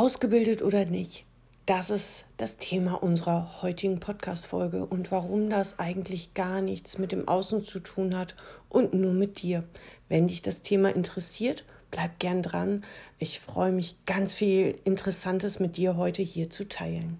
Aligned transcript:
Ausgebildet 0.00 0.62
oder 0.62 0.86
nicht? 0.86 1.26
Das 1.66 1.90
ist 1.90 2.24
das 2.38 2.56
Thema 2.56 2.94
unserer 3.02 3.60
heutigen 3.60 4.00
Podcast-Folge 4.00 4.86
und 4.86 5.12
warum 5.12 5.50
das 5.50 5.78
eigentlich 5.78 6.32
gar 6.32 6.62
nichts 6.62 6.96
mit 6.96 7.12
dem 7.12 7.28
Außen 7.28 7.64
zu 7.64 7.80
tun 7.80 8.16
hat 8.16 8.34
und 8.70 8.94
nur 8.94 9.12
mit 9.12 9.42
dir. 9.42 9.62
Wenn 10.08 10.26
dich 10.26 10.40
das 10.40 10.62
Thema 10.62 10.88
interessiert, 10.88 11.66
bleib 11.90 12.18
gern 12.18 12.40
dran. 12.40 12.82
Ich 13.18 13.40
freue 13.40 13.72
mich, 13.72 14.02
ganz 14.06 14.32
viel 14.32 14.74
Interessantes 14.84 15.60
mit 15.60 15.76
dir 15.76 15.98
heute 15.98 16.22
hier 16.22 16.48
zu 16.48 16.66
teilen. 16.66 17.18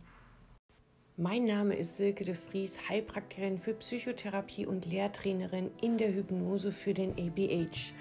Mein 1.18 1.44
Name 1.44 1.74
ist 1.74 1.98
Silke 1.98 2.24
de 2.24 2.34
Vries, 2.34 2.78
Heilpraktikerin 2.88 3.58
für 3.58 3.74
Psychotherapie 3.74 4.64
und 4.64 4.86
Lehrtrainerin 4.86 5.70
in 5.82 5.98
der 5.98 6.14
Hypnose 6.14 6.72
für 6.72 6.94
den 6.94 7.10
ABH. 7.10 7.92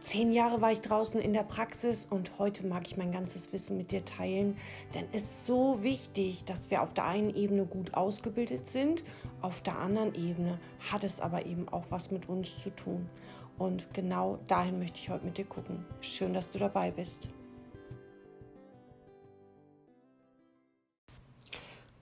Zehn 0.00 0.30
Jahre 0.30 0.60
war 0.60 0.70
ich 0.70 0.80
draußen 0.80 1.20
in 1.20 1.32
der 1.32 1.42
Praxis 1.42 2.06
und 2.08 2.38
heute 2.38 2.64
mag 2.64 2.86
ich 2.86 2.96
mein 2.96 3.10
ganzes 3.10 3.52
Wissen 3.52 3.76
mit 3.76 3.90
dir 3.90 4.04
teilen, 4.04 4.56
denn 4.94 5.06
es 5.12 5.22
ist 5.22 5.46
so 5.46 5.82
wichtig, 5.82 6.44
dass 6.44 6.70
wir 6.70 6.82
auf 6.82 6.94
der 6.94 7.04
einen 7.04 7.34
Ebene 7.34 7.66
gut 7.66 7.94
ausgebildet 7.94 8.68
sind, 8.68 9.02
auf 9.42 9.60
der 9.60 9.76
anderen 9.78 10.14
Ebene 10.14 10.60
hat 10.92 11.02
es 11.02 11.20
aber 11.20 11.46
eben 11.46 11.68
auch 11.68 11.86
was 11.90 12.12
mit 12.12 12.28
uns 12.28 12.58
zu 12.58 12.70
tun. 12.70 13.10
Und 13.58 13.92
genau 13.92 14.38
dahin 14.46 14.78
möchte 14.78 15.00
ich 15.00 15.10
heute 15.10 15.24
mit 15.24 15.36
dir 15.36 15.44
gucken. 15.44 15.84
Schön, 16.00 16.32
dass 16.32 16.50
du 16.52 16.60
dabei 16.60 16.92
bist. 16.92 17.28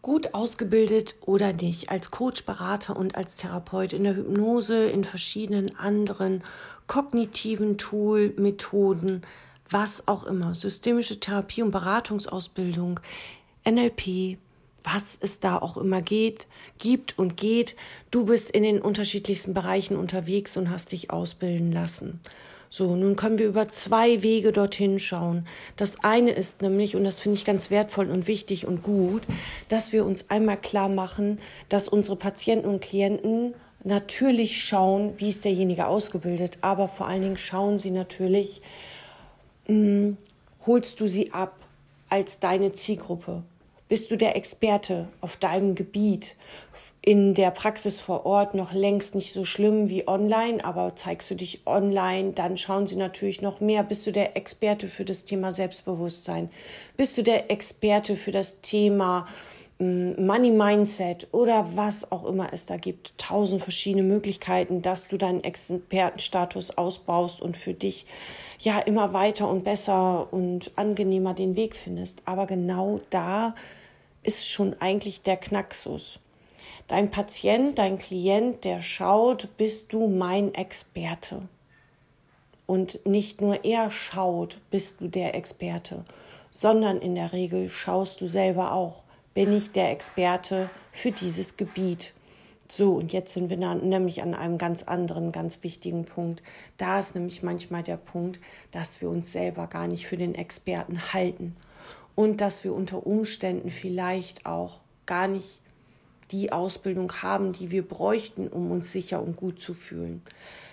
Gut 0.06 0.34
ausgebildet 0.34 1.16
oder 1.22 1.52
nicht, 1.52 1.90
als 1.90 2.12
Coach, 2.12 2.44
Berater 2.44 2.96
und 2.96 3.16
als 3.16 3.34
Therapeut 3.34 3.92
in 3.92 4.04
der 4.04 4.14
Hypnose, 4.14 4.84
in 4.84 5.02
verschiedenen 5.02 5.76
anderen 5.76 6.44
kognitiven 6.86 7.76
Tool, 7.76 8.32
Methoden, 8.36 9.22
was 9.68 10.06
auch 10.06 10.22
immer, 10.22 10.54
systemische 10.54 11.18
Therapie 11.18 11.64
und 11.64 11.72
Beratungsausbildung, 11.72 13.00
NLP, 13.68 14.38
was 14.84 15.18
es 15.20 15.40
da 15.40 15.58
auch 15.58 15.76
immer 15.76 16.02
geht, 16.02 16.46
gibt 16.78 17.18
und 17.18 17.36
geht. 17.36 17.74
Du 18.12 18.26
bist 18.26 18.52
in 18.52 18.62
den 18.62 18.80
unterschiedlichsten 18.80 19.54
Bereichen 19.54 19.96
unterwegs 19.96 20.56
und 20.56 20.70
hast 20.70 20.92
dich 20.92 21.10
ausbilden 21.10 21.72
lassen. 21.72 22.20
So, 22.68 22.96
nun 22.96 23.16
können 23.16 23.38
wir 23.38 23.46
über 23.46 23.68
zwei 23.68 24.22
Wege 24.22 24.52
dorthin 24.52 24.98
schauen. 24.98 25.46
Das 25.76 26.02
eine 26.02 26.32
ist 26.32 26.62
nämlich, 26.62 26.96
und 26.96 27.04
das 27.04 27.20
finde 27.20 27.38
ich 27.38 27.44
ganz 27.44 27.70
wertvoll 27.70 28.10
und 28.10 28.26
wichtig 28.26 28.66
und 28.66 28.82
gut, 28.82 29.22
dass 29.68 29.92
wir 29.92 30.04
uns 30.04 30.30
einmal 30.30 30.56
klar 30.56 30.88
machen, 30.88 31.38
dass 31.68 31.88
unsere 31.88 32.16
Patienten 32.16 32.68
und 32.68 32.80
Klienten 32.80 33.54
natürlich 33.84 34.62
schauen, 34.62 35.14
wie 35.18 35.28
ist 35.28 35.44
derjenige 35.44 35.86
ausgebildet, 35.86 36.58
aber 36.60 36.88
vor 36.88 37.06
allen 37.06 37.22
Dingen 37.22 37.36
schauen 37.36 37.78
sie 37.78 37.92
natürlich, 37.92 38.60
mh, 39.68 39.74
hm, 39.74 40.16
holst 40.66 41.00
du 41.00 41.06
sie 41.06 41.32
ab 41.32 41.54
als 42.08 42.40
deine 42.40 42.72
Zielgruppe? 42.72 43.44
Bist 43.88 44.10
du 44.10 44.16
der 44.16 44.34
Experte 44.34 45.06
auf 45.20 45.36
deinem 45.36 45.76
Gebiet? 45.76 46.34
In 47.02 47.34
der 47.34 47.52
Praxis 47.52 48.00
vor 48.00 48.26
Ort 48.26 48.52
noch 48.52 48.72
längst 48.72 49.14
nicht 49.14 49.32
so 49.32 49.44
schlimm 49.44 49.88
wie 49.88 50.08
online, 50.08 50.64
aber 50.64 50.96
zeigst 50.96 51.30
du 51.30 51.36
dich 51.36 51.60
online, 51.66 52.32
dann 52.32 52.56
schauen 52.56 52.88
sie 52.88 52.96
natürlich 52.96 53.42
noch 53.42 53.60
mehr. 53.60 53.84
Bist 53.84 54.04
du 54.04 54.10
der 54.10 54.36
Experte 54.36 54.88
für 54.88 55.04
das 55.04 55.24
Thema 55.24 55.52
Selbstbewusstsein? 55.52 56.50
Bist 56.96 57.16
du 57.16 57.22
der 57.22 57.48
Experte 57.52 58.16
für 58.16 58.32
das 58.32 58.60
Thema 58.60 59.26
hm, 59.78 60.26
Money 60.26 60.50
Mindset 60.50 61.28
oder 61.32 61.76
was 61.76 62.10
auch 62.10 62.24
immer 62.24 62.52
es 62.52 62.66
da 62.66 62.78
gibt. 62.78 63.16
Tausend 63.18 63.60
verschiedene 63.60 64.02
Möglichkeiten, 64.02 64.80
dass 64.80 65.06
du 65.06 65.18
deinen 65.18 65.44
Expertenstatus 65.44 66.76
ausbaust 66.78 67.42
und 67.42 67.56
für 67.56 67.74
dich 67.74 68.06
ja 68.58 68.78
immer 68.78 69.12
weiter 69.12 69.48
und 69.48 69.64
besser 69.64 70.32
und 70.32 70.72
angenehmer 70.76 71.34
den 71.34 71.56
Weg 71.56 71.76
findest. 71.76 72.22
Aber 72.24 72.46
genau 72.46 73.00
da 73.10 73.54
ist 74.26 74.48
schon 74.48 74.74
eigentlich 74.80 75.22
der 75.22 75.36
Knacksus. 75.36 76.18
Dein 76.88 77.10
Patient, 77.10 77.78
dein 77.78 77.98
Klient, 77.98 78.64
der 78.64 78.82
schaut, 78.82 79.56
bist 79.56 79.92
du 79.92 80.08
mein 80.08 80.54
Experte. 80.54 81.42
Und 82.66 83.04
nicht 83.06 83.40
nur 83.40 83.64
er 83.64 83.90
schaut, 83.90 84.60
bist 84.70 85.00
du 85.00 85.08
der 85.08 85.34
Experte, 85.36 86.04
sondern 86.50 87.00
in 87.00 87.14
der 87.14 87.32
Regel 87.32 87.68
schaust 87.68 88.20
du 88.20 88.26
selber 88.26 88.72
auch, 88.72 89.04
bin 89.34 89.52
ich 89.52 89.70
der 89.70 89.90
Experte 89.90 90.68
für 90.90 91.12
dieses 91.12 91.56
Gebiet. 91.56 92.12
So, 92.68 92.94
und 92.94 93.12
jetzt 93.12 93.32
sind 93.32 93.48
wir 93.48 93.56
nämlich 93.56 94.22
an 94.22 94.34
einem 94.34 94.58
ganz 94.58 94.82
anderen, 94.82 95.30
ganz 95.30 95.62
wichtigen 95.62 96.04
Punkt. 96.04 96.42
Da 96.78 96.98
ist 96.98 97.14
nämlich 97.14 97.44
manchmal 97.44 97.84
der 97.84 97.96
Punkt, 97.96 98.40
dass 98.72 99.00
wir 99.00 99.08
uns 99.08 99.30
selber 99.30 99.68
gar 99.68 99.86
nicht 99.86 100.08
für 100.08 100.16
den 100.16 100.34
Experten 100.34 101.12
halten 101.12 101.54
und 102.16 102.40
dass 102.40 102.64
wir 102.64 102.74
unter 102.74 103.06
Umständen 103.06 103.70
vielleicht 103.70 104.46
auch 104.46 104.80
gar 105.04 105.28
nicht 105.28 105.60
die 106.32 106.50
Ausbildung 106.50 107.12
haben, 107.22 107.52
die 107.52 107.70
wir 107.70 107.86
bräuchten, 107.86 108.48
um 108.48 108.72
uns 108.72 108.90
sicher 108.90 109.22
und 109.22 109.36
gut 109.36 109.60
zu 109.60 109.74
fühlen. 109.74 110.22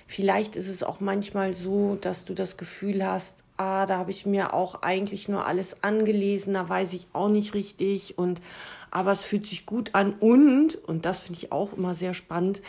Vielleicht 0.08 0.56
ist 0.56 0.68
es 0.68 0.81
auch 0.84 1.00
manchmal 1.00 1.54
so, 1.54 1.96
dass 2.02 2.26
du 2.26 2.34
das 2.34 2.58
Gefühl 2.58 3.06
hast, 3.06 3.44
ah, 3.58 3.86
da 3.86 3.98
habe 4.00 4.12
ich 4.12 4.26
mir 4.26 4.54
auch 4.54 4.81
eigentlich 4.81 5.30
nur 5.30 5.46
alles 5.46 5.84
angelesen, 5.84 6.54
da 6.54 6.68
weiß 6.68 6.94
ich 6.94 7.08
auch 7.14 7.30
nicht 7.30 7.54
richtig 7.54 8.18
und 8.18 8.42
aber 8.94 9.12
es 9.12 9.24
fühlt 9.24 9.48
sich 9.48 9.66
gut 9.66 9.96
an 9.96 10.14
und 10.20 10.76
und 10.76 11.06
das 11.06 11.18
finde 11.18 11.40
ich 11.40 11.52
auch 11.52 11.74
immer 11.74 11.96
sehr 11.96 12.14
spannend. 12.14 12.62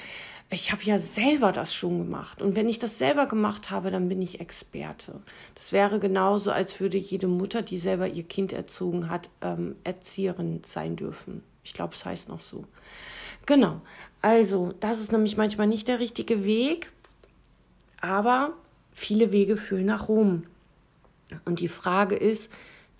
Ich 0.49 0.73
habe 0.73 0.83
ja 0.83 0.99
selber 0.99 1.53
das 1.53 1.75
schon 1.75 1.99
gemacht 1.99 2.41
und 2.41 2.57
wenn 2.57 2.67
ich 2.67 2.79
das 2.79 2.99
selber 2.99 3.27
gemacht 3.27 3.71
habe, 3.71 3.91
dann 3.91 4.09
bin 4.09 4.23
ich 4.23 4.41
Experte. 4.41 5.21
Das 5.55 5.73
wäre 5.73 5.99
genauso, 5.99 6.51
als 6.51 6.81
würde 6.81 6.97
jede 6.97 7.29
Mutter, 7.29 7.61
die 7.61 7.77
selber 7.77 8.09
ihr 8.09 8.23
Kind 8.23 8.55
erzogen 8.55 9.11
hat, 9.11 9.29
ähm, 9.43 9.77
Erzieherin 9.85 10.63
sein 10.65 10.97
dürfen. 10.97 11.43
Ich 11.63 11.75
glaube, 11.75 11.95
es 11.95 12.07
heißt 12.07 12.31
noch 12.31 12.41
so. 12.41 12.65
Genau. 13.45 13.83
Also, 14.23 14.73
das 14.81 15.01
ist 15.01 15.13
nämlich 15.13 15.37
manchmal 15.37 15.67
nicht 15.67 15.89
der 15.89 15.99
richtige 15.99 16.47
Weg, 16.47 16.91
aber 18.01 18.55
viele 18.93 19.31
Wege 19.31 19.59
führen 19.59 19.87
nach 19.87 20.09
Rom. 20.09 20.45
Und 21.45 21.61
die 21.61 21.69
Frage 21.69 22.17
ist, 22.17 22.51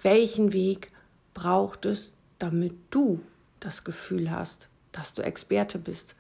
welchen 0.03 0.53
Weg 0.53 0.91
braucht 1.33 1.87
es, 1.87 2.15
damit 2.45 2.75
du 2.91 3.21
das 3.59 3.85
Gefühl 3.85 4.31
hast, 4.31 4.69
dass 4.93 5.15
du 5.15 5.23
Experte 5.23 5.79
bist 5.79 6.15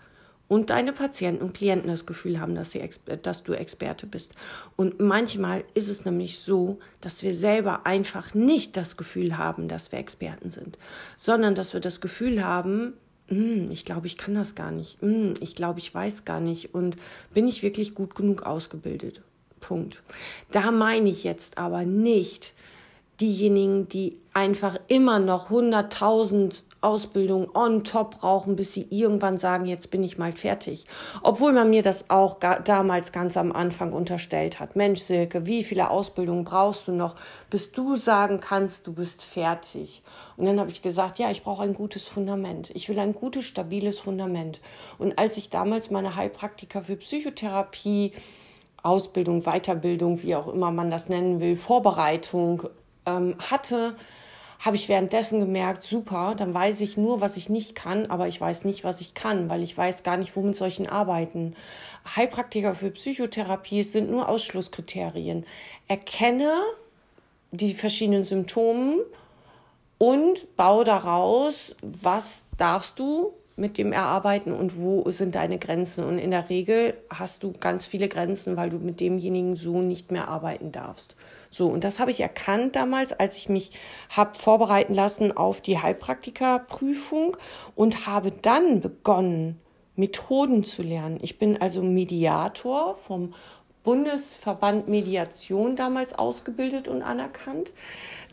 und 0.49 0.71
deine 0.71 0.95
Patienten 0.95 1.43
und 1.43 1.53
Klienten 1.53 1.89
das 1.89 2.07
Gefühl 2.07 2.41
haben, 2.41 2.55
dass, 2.55 2.71
sie, 2.71 2.89
dass 3.23 3.45
du 3.45 3.53
Experte 3.53 4.07
bist. 4.07 4.35
Und 4.75 5.01
manchmal 5.01 5.65
ist 5.75 5.89
es 5.89 6.07
nämlich 6.07 6.39
so, 6.39 6.79
dass 7.03 7.23
wir 7.23 7.35
selber 7.35 7.85
einfach 7.85 8.33
nicht 8.33 8.79
das 8.79 8.97
Gefühl 8.97 9.37
haben, 9.37 9.69
dass 9.69 9.93
wir 9.93 9.99
Experten 9.99 10.49
sind, 10.49 10.79
sondern 11.15 11.55
dass 11.55 11.75
wir 11.75 11.81
das 11.81 12.01
Gefühl 12.01 12.43
haben, 12.43 12.95
hm, 13.29 13.71
ich 13.71 13.85
glaube, 13.85 14.07
ich 14.07 14.17
kann 14.17 14.35
das 14.35 14.55
gar 14.55 14.71
nicht, 14.71 15.01
hm, 15.03 15.35
ich 15.41 15.55
glaube, 15.55 15.79
ich 15.79 15.95
weiß 15.95 16.25
gar 16.25 16.41
nicht 16.41 16.75
und 16.75 16.97
bin 17.35 17.47
ich 17.47 17.63
wirklich 17.63 17.95
gut 17.95 18.15
genug 18.15 18.43
ausgebildet. 18.45 19.21
Punkt. 19.61 20.03
Da 20.53 20.71
meine 20.71 21.11
ich 21.11 21.25
jetzt 21.25 21.59
aber 21.59 21.85
nicht 21.85 22.55
diejenigen, 23.21 23.89
die 23.89 24.19
einfach 24.33 24.77
immer 24.89 25.19
noch 25.19 25.51
100.000 25.51 26.63
Ausbildung 26.81 27.49
on 27.55 27.83
top 27.83 28.21
brauchen, 28.21 28.57
bis 28.57 28.75
sie 28.75 28.87
irgendwann 28.91 29.39
sagen, 29.39 29.65
jetzt 29.65 29.91
bin 29.91 30.03
ich 30.03 30.19
mal 30.19 30.33
fertig. 30.33 30.85
Obwohl 31.23 31.53
man 31.53 31.71
mir 31.71 31.83
das 31.83 32.11
auch 32.11 32.39
damals 32.65 33.11
ganz 33.11 33.39
am 33.39 33.53
Anfang 33.53 33.93
unterstellt 33.93 34.61
hat. 34.61 34.77
Mensch, 34.77 35.01
Silke, 35.01 35.47
wie 35.47 35.65
viele 35.65 35.89
Ausbildungen 35.89 36.45
brauchst 36.45 36.87
du 36.87 36.93
noch, 36.93 37.15
bis 37.49 37.73
du 37.73 37.97
sagen 37.97 38.39
kannst, 38.41 38.87
du 38.87 38.93
bist 38.93 39.23
fertig? 39.23 40.03
Und 40.37 40.45
dann 40.45 40.61
habe 40.61 40.71
ich 40.71 40.83
gesagt, 40.83 41.19
ja, 41.19 41.31
ich 41.31 41.43
brauche 41.43 41.63
ein 41.63 41.75
gutes 41.75 42.07
Fundament. 42.07 42.71
Ich 42.75 42.89
will 42.91 42.99
ein 42.99 43.15
gutes, 43.15 43.47
stabiles 43.47 43.99
Fundament. 43.99 44.61
Und 44.99 45.19
als 45.19 45.39
ich 45.39 45.49
damals 45.49 45.91
meine 45.91 46.17
Heilpraktiker 46.17 46.83
für 46.83 46.97
Psychotherapie 46.97 48.13
Ausbildung, 48.83 49.41
Weiterbildung, 49.45 50.23
wie 50.23 50.37
auch 50.37 50.47
immer 50.47 50.71
man 50.71 50.91
das 50.91 51.09
nennen 51.09 51.41
will, 51.41 51.57
Vorbereitung 51.57 52.65
ähm, 53.07 53.37
hatte, 53.51 53.97
habe 54.61 54.77
ich 54.77 54.89
währenddessen 54.89 55.41
gemerkt, 55.41 55.83
super, 55.83 56.35
dann 56.37 56.55
weiß 56.55 56.81
ich 56.81 56.97
nur, 56.97 57.21
was 57.21 57.37
ich 57.37 57.49
nicht 57.49 57.75
kann, 57.75 58.07
aber 58.07 58.29
ich 58.29 58.41
weiß 58.41 58.65
nicht, 58.65 58.85
was 58.85 59.01
ich 59.01 59.15
kann, 59.15 59.49
weil 59.49 59.63
ich 59.63 59.77
weiß 59.77 60.03
gar 60.03 60.17
nicht, 60.17 60.35
womit 60.37 60.57
solchen 60.57 60.87
arbeiten. 60.87 61.55
Heilpraktiker 62.17 62.75
für 62.75 62.91
Psychotherapie 62.91 63.83
sind 63.83 64.11
nur 64.11 64.29
Ausschlusskriterien. 64.29 65.45
Erkenne 65.89 66.53
die 67.51 67.75
verschiedenen 67.75 68.25
Symptome 68.25 69.05
und 69.99 70.57
baue 70.57 70.85
daraus, 70.85 71.75
was 71.83 72.47
darfst 72.57 72.99
du 72.99 73.33
mit 73.57 73.79
dem 73.79 73.93
erarbeiten 73.93 74.53
und 74.53 74.81
wo 74.81 75.09
sind 75.11 75.37
deine 75.37 75.59
Grenzen. 75.59 76.05
Und 76.05 76.19
in 76.19 76.33
der 76.33 76.51
Regel 76.51 76.95
hast 77.09 77.43
du 77.43 77.53
ganz 77.53 77.87
viele 77.87 78.09
Grenzen, 78.09 78.57
weil 78.57 78.71
du 78.71 78.79
mit 78.79 79.01
demjenigen 79.01 79.55
so 79.55 79.81
nicht 79.81 80.11
mehr 80.11 80.29
arbeiten 80.29 80.73
darfst. 80.73 81.17
So, 81.51 81.69
und 81.69 81.85
das 81.85 82.01
habe 82.01 82.11
ich 82.11 82.21
erkannt 82.21 82.75
damals, 82.75 83.13
als 83.13 83.37
ich 83.37 83.49
mich 83.49 83.71
habe 84.11 84.37
vorbereiten 84.37 84.95
lassen 84.95 85.37
auf 85.37 85.61
die 85.61 85.79
Heilpraktikerprüfung 85.79 87.37
und 87.77 88.07
habe 88.07 88.33
dann 88.33 88.81
begonnen, 88.81 89.61
Methoden 89.97 90.65
zu 90.65 90.83
lernen. 90.83 91.19
Ich 91.23 91.39
bin 91.39 91.61
also 91.61 91.81
Mediator 91.81 92.97
vom 92.97 93.35
Bundesverband 93.85 94.89
Mediation 94.89 95.77
damals 95.77 96.15
ausgebildet 96.15 96.89
und 96.89 97.03
anerkannt. 97.03 97.73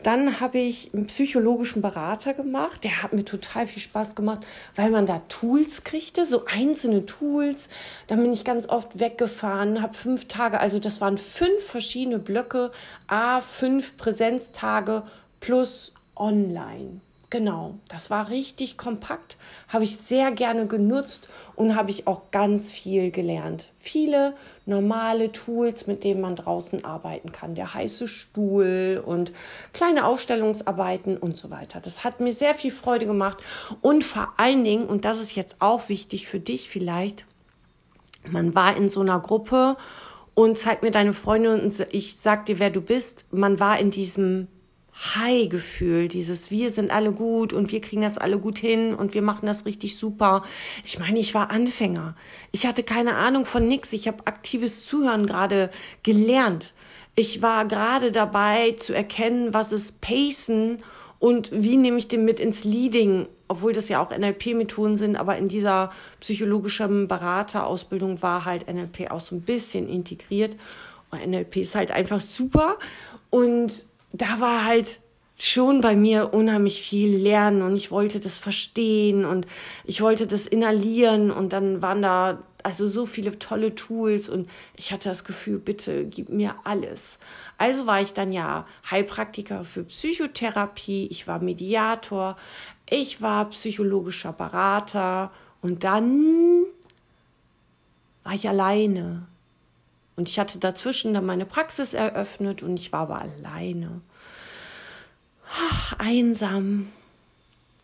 Dann 0.02 0.40
habe 0.40 0.58
ich 0.58 0.92
einen 0.92 1.06
psychologischen 1.06 1.82
Berater 1.82 2.34
gemacht. 2.34 2.82
Der 2.82 3.02
hat 3.02 3.12
mir 3.12 3.24
total 3.24 3.66
viel 3.66 3.82
Spaß 3.82 4.16
gemacht, 4.16 4.44
weil 4.74 4.90
man 4.90 5.06
da 5.06 5.20
Tools 5.28 5.84
kriegte, 5.84 6.26
so 6.26 6.46
einzelne 6.46 7.06
Tools. 7.06 7.68
Dann 8.08 8.20
bin 8.20 8.32
ich 8.32 8.44
ganz 8.44 8.68
oft 8.68 8.98
weggefahren, 8.98 9.82
habe 9.82 9.94
fünf 9.94 10.26
Tage, 10.26 10.58
also 10.58 10.78
das 10.78 11.00
waren 11.00 11.18
fünf 11.18 11.62
verschiedene 11.62 12.18
Blöcke, 12.18 12.72
a 13.06 13.40
fünf 13.40 13.96
Präsenztage 13.96 15.04
plus 15.38 15.92
online. 16.16 17.00
Genau, 17.32 17.78
das 17.88 18.10
war 18.10 18.28
richtig 18.28 18.76
kompakt, 18.76 19.38
habe 19.68 19.84
ich 19.84 19.96
sehr 19.96 20.32
gerne 20.32 20.66
genutzt 20.66 21.30
und 21.56 21.76
habe 21.76 21.90
ich 21.90 22.06
auch 22.06 22.30
ganz 22.30 22.70
viel 22.70 23.10
gelernt. 23.10 23.72
Viele 23.74 24.34
normale 24.66 25.32
Tools, 25.32 25.86
mit 25.86 26.04
denen 26.04 26.20
man 26.20 26.36
draußen 26.36 26.84
arbeiten 26.84 27.32
kann. 27.32 27.54
Der 27.54 27.72
heiße 27.72 28.06
Stuhl 28.06 29.02
und 29.02 29.32
kleine 29.72 30.04
Aufstellungsarbeiten 30.04 31.16
und 31.16 31.38
so 31.38 31.48
weiter. 31.48 31.80
Das 31.80 32.04
hat 32.04 32.20
mir 32.20 32.34
sehr 32.34 32.54
viel 32.54 32.70
Freude 32.70 33.06
gemacht 33.06 33.38
und 33.80 34.04
vor 34.04 34.34
allen 34.36 34.62
Dingen, 34.62 34.84
und 34.84 35.06
das 35.06 35.18
ist 35.18 35.34
jetzt 35.34 35.56
auch 35.60 35.88
wichtig 35.88 36.26
für 36.26 36.38
dich 36.38 36.68
vielleicht, 36.68 37.24
man 38.28 38.54
war 38.54 38.76
in 38.76 38.90
so 38.90 39.00
einer 39.00 39.20
Gruppe 39.20 39.78
und 40.34 40.58
zeig 40.58 40.82
mir 40.82 40.90
deine 40.90 41.14
Freunde 41.14 41.54
und 41.54 41.86
ich 41.92 42.16
sag 42.16 42.44
dir, 42.44 42.58
wer 42.58 42.68
du 42.68 42.82
bist. 42.82 43.24
Man 43.32 43.58
war 43.58 43.78
in 43.78 43.90
diesem 43.90 44.48
High-Gefühl, 44.94 46.08
dieses 46.08 46.50
wir 46.50 46.70
sind 46.70 46.90
alle 46.90 47.12
gut 47.12 47.52
und 47.52 47.72
wir 47.72 47.80
kriegen 47.80 48.02
das 48.02 48.18
alle 48.18 48.38
gut 48.38 48.58
hin 48.58 48.94
und 48.94 49.14
wir 49.14 49.22
machen 49.22 49.46
das 49.46 49.64
richtig 49.64 49.96
super. 49.96 50.42
Ich 50.84 50.98
meine, 50.98 51.18
ich 51.18 51.34
war 51.34 51.50
Anfänger. 51.50 52.14
Ich 52.52 52.66
hatte 52.66 52.82
keine 52.82 53.16
Ahnung 53.16 53.44
von 53.44 53.66
nix. 53.66 53.92
Ich 53.92 54.06
habe 54.06 54.26
aktives 54.26 54.86
Zuhören 54.86 55.26
gerade 55.26 55.70
gelernt. 56.02 56.74
Ich 57.14 57.42
war 57.42 57.66
gerade 57.66 58.12
dabei 58.12 58.72
zu 58.72 58.94
erkennen, 58.94 59.52
was 59.54 59.72
ist 59.72 60.00
Pacen 60.00 60.78
und 61.18 61.50
wie 61.52 61.76
nehme 61.76 61.98
ich 61.98 62.08
den 62.08 62.24
mit 62.24 62.40
ins 62.40 62.64
Leading, 62.64 63.28
obwohl 63.48 63.72
das 63.72 63.88
ja 63.88 64.02
auch 64.02 64.10
NLP-Methoden 64.10 64.96
sind, 64.96 65.16
aber 65.16 65.36
in 65.36 65.48
dieser 65.48 65.90
psychologischen 66.20 67.06
Beraterausbildung 67.06 68.22
war 68.22 68.44
halt 68.44 68.66
NLP 68.66 69.10
auch 69.10 69.20
so 69.20 69.36
ein 69.36 69.42
bisschen 69.42 69.88
integriert. 69.88 70.56
Und 71.10 71.24
NLP 71.26 71.58
ist 71.58 71.74
halt 71.74 71.90
einfach 71.90 72.20
super 72.20 72.78
und 73.30 73.86
da 74.12 74.40
war 74.40 74.64
halt 74.64 75.00
schon 75.38 75.80
bei 75.80 75.96
mir 75.96 76.32
unheimlich 76.34 76.82
viel 76.82 77.16
lernen 77.16 77.62
und 77.62 77.74
ich 77.74 77.90
wollte 77.90 78.20
das 78.20 78.38
verstehen 78.38 79.24
und 79.24 79.46
ich 79.84 80.00
wollte 80.00 80.26
das 80.26 80.46
inhalieren 80.46 81.30
und 81.30 81.52
dann 81.52 81.82
waren 81.82 82.02
da 82.02 82.42
also 82.62 82.86
so 82.86 83.06
viele 83.06 83.36
tolle 83.38 83.74
Tools 83.74 84.28
und 84.28 84.48
ich 84.76 84.92
hatte 84.92 85.08
das 85.08 85.24
Gefühl, 85.24 85.58
bitte 85.58 86.04
gib 86.06 86.28
mir 86.28 86.54
alles. 86.62 87.18
Also 87.58 87.86
war 87.86 88.00
ich 88.00 88.12
dann 88.12 88.30
ja 88.30 88.66
Heilpraktiker 88.88 89.64
für 89.64 89.82
Psychotherapie, 89.84 91.08
ich 91.10 91.26
war 91.26 91.40
Mediator, 91.40 92.36
ich 92.88 93.20
war 93.20 93.50
psychologischer 93.50 94.32
Berater 94.32 95.32
und 95.60 95.82
dann 95.82 96.66
war 98.22 98.34
ich 98.34 98.48
alleine 98.48 99.26
und 100.16 100.28
ich 100.28 100.38
hatte 100.38 100.58
dazwischen 100.58 101.14
dann 101.14 101.26
meine 101.26 101.46
Praxis 101.46 101.94
eröffnet 101.94 102.62
und 102.62 102.78
ich 102.78 102.92
war 102.92 103.00
aber 103.00 103.20
alleine. 103.20 104.00
Ach, 105.58 105.94
einsam. 105.98 106.88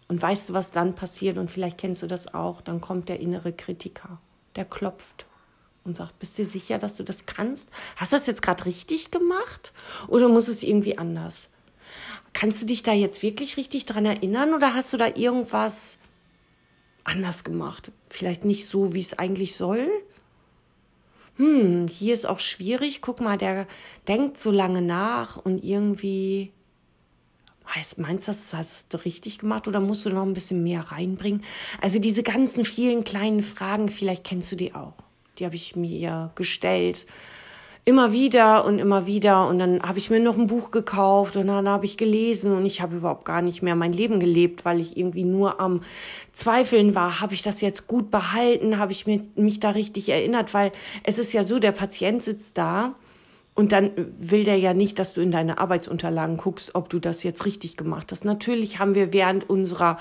Und 0.08 0.22
weißt 0.22 0.48
du, 0.50 0.54
was 0.54 0.72
dann 0.72 0.94
passiert? 0.94 1.36
Und 1.38 1.50
vielleicht 1.50 1.78
kennst 1.78 2.02
du 2.02 2.06
das 2.06 2.32
auch. 2.32 2.60
Dann 2.60 2.80
kommt 2.80 3.08
der 3.08 3.20
innere 3.20 3.52
Kritiker, 3.52 4.19
der 4.56 4.64
klopft 4.64 5.26
und 5.84 5.96
sagt, 5.96 6.19
bist 6.19 6.38
du 6.38 6.44
sicher, 6.44 6.78
dass 6.78 6.96
du 6.96 7.02
das 7.02 7.26
kannst? 7.26 7.70
Hast 7.96 8.12
du 8.12 8.16
das 8.16 8.26
jetzt 8.26 8.42
gerade 8.42 8.64
richtig 8.66 9.10
gemacht? 9.10 9.72
Oder 10.06 10.28
muss 10.28 10.48
es 10.48 10.62
irgendwie 10.62 10.98
anders? 10.98 11.48
Kannst 12.32 12.62
du 12.62 12.66
dich 12.66 12.82
da 12.82 12.92
jetzt 12.92 13.22
wirklich 13.22 13.56
richtig 13.56 13.86
dran 13.86 14.04
erinnern 14.04 14.54
oder 14.54 14.74
hast 14.74 14.92
du 14.92 14.96
da 14.96 15.08
irgendwas 15.08 15.98
anders 17.04 17.42
gemacht? 17.42 17.90
Vielleicht 18.08 18.44
nicht 18.44 18.66
so, 18.66 18.94
wie 18.94 19.00
es 19.00 19.19
eigentlich 19.19 19.56
soll? 19.56 19.88
Hm, 21.38 21.87
hier 21.88 22.14
ist 22.14 22.26
auch 22.26 22.40
schwierig, 22.40 23.00
guck 23.00 23.20
mal, 23.20 23.38
der 23.38 23.67
denkt 24.08 24.38
so 24.38 24.50
lange 24.50 24.82
nach 24.82 25.37
und 25.37 25.64
irgendwie, 25.64 26.52
heißt, 27.75 27.99
meinst 27.99 28.26
du, 28.26 28.32
das 28.32 28.52
hast 28.52 28.93
du 28.93 29.05
richtig 29.05 29.38
gemacht 29.38 29.69
oder 29.69 29.81
musst 29.81 30.05
du 30.05 30.11
noch 30.11 30.25
ein 30.25 30.32
bisschen 30.32 30.62
mehr 30.64 30.81
reinbringen? 30.81 31.44
Also 31.81 32.00
diese 32.00 32.25
ganzen 32.25 32.64
vielen 32.64 33.05
kleinen 33.05 33.43
Fragen, 33.43 33.88
vielleicht 33.88 34.25
kennst 34.25 34.50
du 34.50 34.56
die 34.56 34.75
auch. 34.75 34.94
Die 35.38 35.44
habe 35.44 35.55
ich 35.55 35.76
mir 35.76 36.32
gestellt 36.35 37.06
immer 37.88 38.12
wieder 38.12 38.67
und 38.67 38.79
immer 38.79 39.06
wieder. 39.06 39.49
Und 39.49 39.58
dann 39.58 39.81
habe 39.81 39.96
ich 39.96 40.11
mir 40.11 40.20
noch 40.20 40.37
ein 40.37 40.46
Buch 40.46 40.70
gekauft 40.70 41.38
und 41.38 41.46
dann 41.46 41.67
habe 41.67 41.87
ich 41.87 41.96
gelesen 41.96 42.52
und 42.52 42.67
ich 42.67 42.82
habe 42.82 42.96
überhaupt 42.96 43.25
gar 43.25 43.40
nicht 43.40 43.62
mehr 43.62 43.75
mein 43.76 43.94
Leben 43.94 44.20
gelebt, 44.20 44.67
weil 44.67 44.79
ich 44.79 44.99
irgendwie 44.99 45.25
nur 45.25 45.58
am 45.58 45.81
Zweifeln 46.32 46.94
war. 46.94 47.23
Habe 47.23 47.32
ich 47.32 47.40
das 47.40 47.62
jetzt 47.62 47.87
gut 47.87 48.11
behalten? 48.11 48.79
Habe 48.79 48.93
ich 48.93 49.06
mich 49.06 49.61
da 49.61 49.70
richtig 49.70 50.11
erinnert? 50.11 50.52
Weil 50.52 50.70
es 51.02 51.19
ist 51.19 51.32
ja 51.32 51.43
so, 51.43 51.58
der 51.58 51.73
Patient 51.73 52.23
sitzt 52.23 52.58
da 52.58 52.94
und 53.58 53.72
dann 53.72 53.90
will 54.20 54.44
der 54.44 54.56
ja 54.56 54.72
nicht, 54.72 55.00
dass 55.00 55.14
du 55.14 55.20
in 55.20 55.32
deine 55.32 55.58
Arbeitsunterlagen 55.58 56.37
guckst, 56.37 56.76
ob 56.76 56.88
du 56.90 57.00
das 57.00 57.25
jetzt 57.25 57.44
richtig 57.44 57.76
gemacht 57.76 58.12
hast. 58.12 58.25
Natürlich 58.25 58.78
haben 58.78 58.94
wir 58.94 59.12
während 59.12 59.50
unserer 59.50 59.99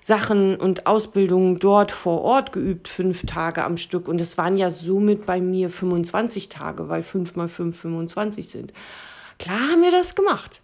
Sachen 0.00 0.56
und 0.56 0.88
Ausbildungen 0.88 1.60
dort 1.60 1.92
vor 1.92 2.22
Ort 2.22 2.50
geübt, 2.50 2.88
fünf 2.88 3.24
Tage 3.24 3.62
am 3.62 3.76
Stück. 3.76 4.08
Und 4.08 4.20
es 4.20 4.36
waren 4.38 4.56
ja 4.56 4.70
somit 4.70 5.24
bei 5.24 5.40
mir 5.40 5.70
25 5.70 6.48
Tage, 6.48 6.88
weil 6.88 7.04
fünf 7.04 7.36
mal 7.36 7.46
fünf 7.46 7.78
25 7.78 8.48
sind. 8.48 8.72
Klar 9.38 9.60
haben 9.70 9.82
wir 9.82 9.92
das 9.92 10.16
gemacht. 10.16 10.60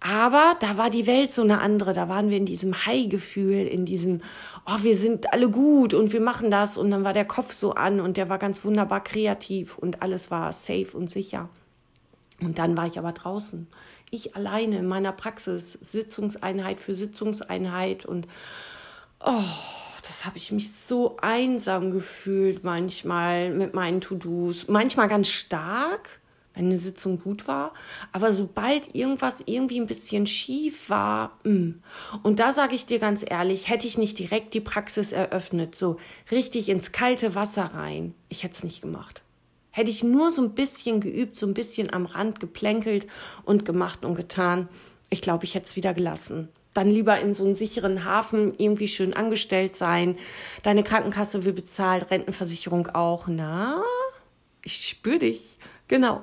Aber 0.00 0.56
da 0.58 0.76
war 0.76 0.90
die 0.90 1.06
Welt 1.06 1.32
so 1.32 1.42
eine 1.42 1.60
andere. 1.60 1.92
Da 1.92 2.08
waren 2.08 2.28
wir 2.28 2.38
in 2.38 2.44
diesem 2.44 2.86
High-Gefühl, 2.86 3.68
in 3.68 3.84
diesem, 3.84 4.20
oh, 4.66 4.82
wir 4.82 4.96
sind 4.96 5.32
alle 5.32 5.48
gut 5.48 5.94
und 5.94 6.12
wir 6.12 6.20
machen 6.20 6.50
das. 6.50 6.76
Und 6.76 6.90
dann 6.90 7.04
war 7.04 7.12
der 7.12 7.24
Kopf 7.24 7.52
so 7.52 7.74
an 7.74 8.00
und 8.00 8.16
der 8.16 8.28
war 8.28 8.38
ganz 8.38 8.64
wunderbar 8.64 9.00
kreativ 9.04 9.78
und 9.78 10.02
alles 10.02 10.32
war 10.32 10.50
safe 10.50 10.88
und 10.92 11.08
sicher. 11.08 11.48
Und 12.40 12.58
dann 12.58 12.76
war 12.76 12.86
ich 12.86 12.98
aber 12.98 13.12
draußen. 13.12 13.66
Ich 14.10 14.36
alleine 14.36 14.78
in 14.78 14.86
meiner 14.86 15.12
Praxis, 15.12 15.72
Sitzungseinheit 15.72 16.80
für 16.80 16.94
Sitzungseinheit 16.94 18.04
und 18.04 18.26
oh, 19.20 19.42
das 20.02 20.24
habe 20.24 20.36
ich 20.36 20.52
mich 20.52 20.72
so 20.72 21.16
einsam 21.20 21.90
gefühlt 21.90 22.64
manchmal 22.64 23.50
mit 23.50 23.74
meinen 23.74 24.00
To-Dos. 24.00 24.68
Manchmal 24.68 25.08
ganz 25.08 25.28
stark, 25.28 26.20
wenn 26.54 26.66
eine 26.66 26.78
Sitzung 26.78 27.18
gut 27.18 27.48
war, 27.48 27.72
aber 28.12 28.32
sobald 28.32 28.94
irgendwas 28.94 29.42
irgendwie 29.46 29.80
ein 29.80 29.86
bisschen 29.86 30.26
schief 30.26 30.88
war, 30.88 31.38
mh. 31.42 31.52
Mm. 31.52 31.82
und 32.22 32.38
da 32.38 32.52
sage 32.52 32.76
ich 32.76 32.86
dir 32.86 33.00
ganz 33.00 33.24
ehrlich, 33.26 33.68
hätte 33.68 33.88
ich 33.88 33.98
nicht 33.98 34.18
direkt 34.18 34.54
die 34.54 34.60
Praxis 34.60 35.10
eröffnet, 35.10 35.74
so 35.74 35.96
richtig 36.30 36.68
ins 36.68 36.92
kalte 36.92 37.34
Wasser 37.34 37.64
rein, 37.74 38.14
ich 38.28 38.44
hätte 38.44 38.54
es 38.54 38.64
nicht 38.64 38.82
gemacht. 38.82 39.23
Hätte 39.76 39.90
ich 39.90 40.04
nur 40.04 40.30
so 40.30 40.40
ein 40.40 40.54
bisschen 40.54 41.00
geübt, 41.00 41.36
so 41.36 41.46
ein 41.46 41.54
bisschen 41.54 41.92
am 41.92 42.06
Rand 42.06 42.38
geplänkelt 42.38 43.08
und 43.44 43.64
gemacht 43.64 44.04
und 44.04 44.14
getan, 44.14 44.68
ich 45.10 45.20
glaube, 45.20 45.44
ich 45.44 45.56
hätte 45.56 45.66
es 45.66 45.74
wieder 45.74 45.94
gelassen 45.94 46.48
dann 46.74 46.90
lieber 46.90 47.20
in 47.20 47.32
so 47.32 47.44
einen 47.44 47.54
sicheren 47.54 48.04
Hafen 48.04 48.52
irgendwie 48.58 48.88
schön 48.88 49.14
angestellt 49.14 49.74
sein. 49.76 50.18
Deine 50.64 50.82
Krankenkasse 50.82 51.44
will 51.44 51.52
bezahlt, 51.52 52.10
Rentenversicherung 52.10 52.88
auch. 52.88 53.28
Na, 53.28 53.80
ich 54.64 54.88
spüre 54.88 55.20
dich. 55.20 55.58
Genau. 55.86 56.22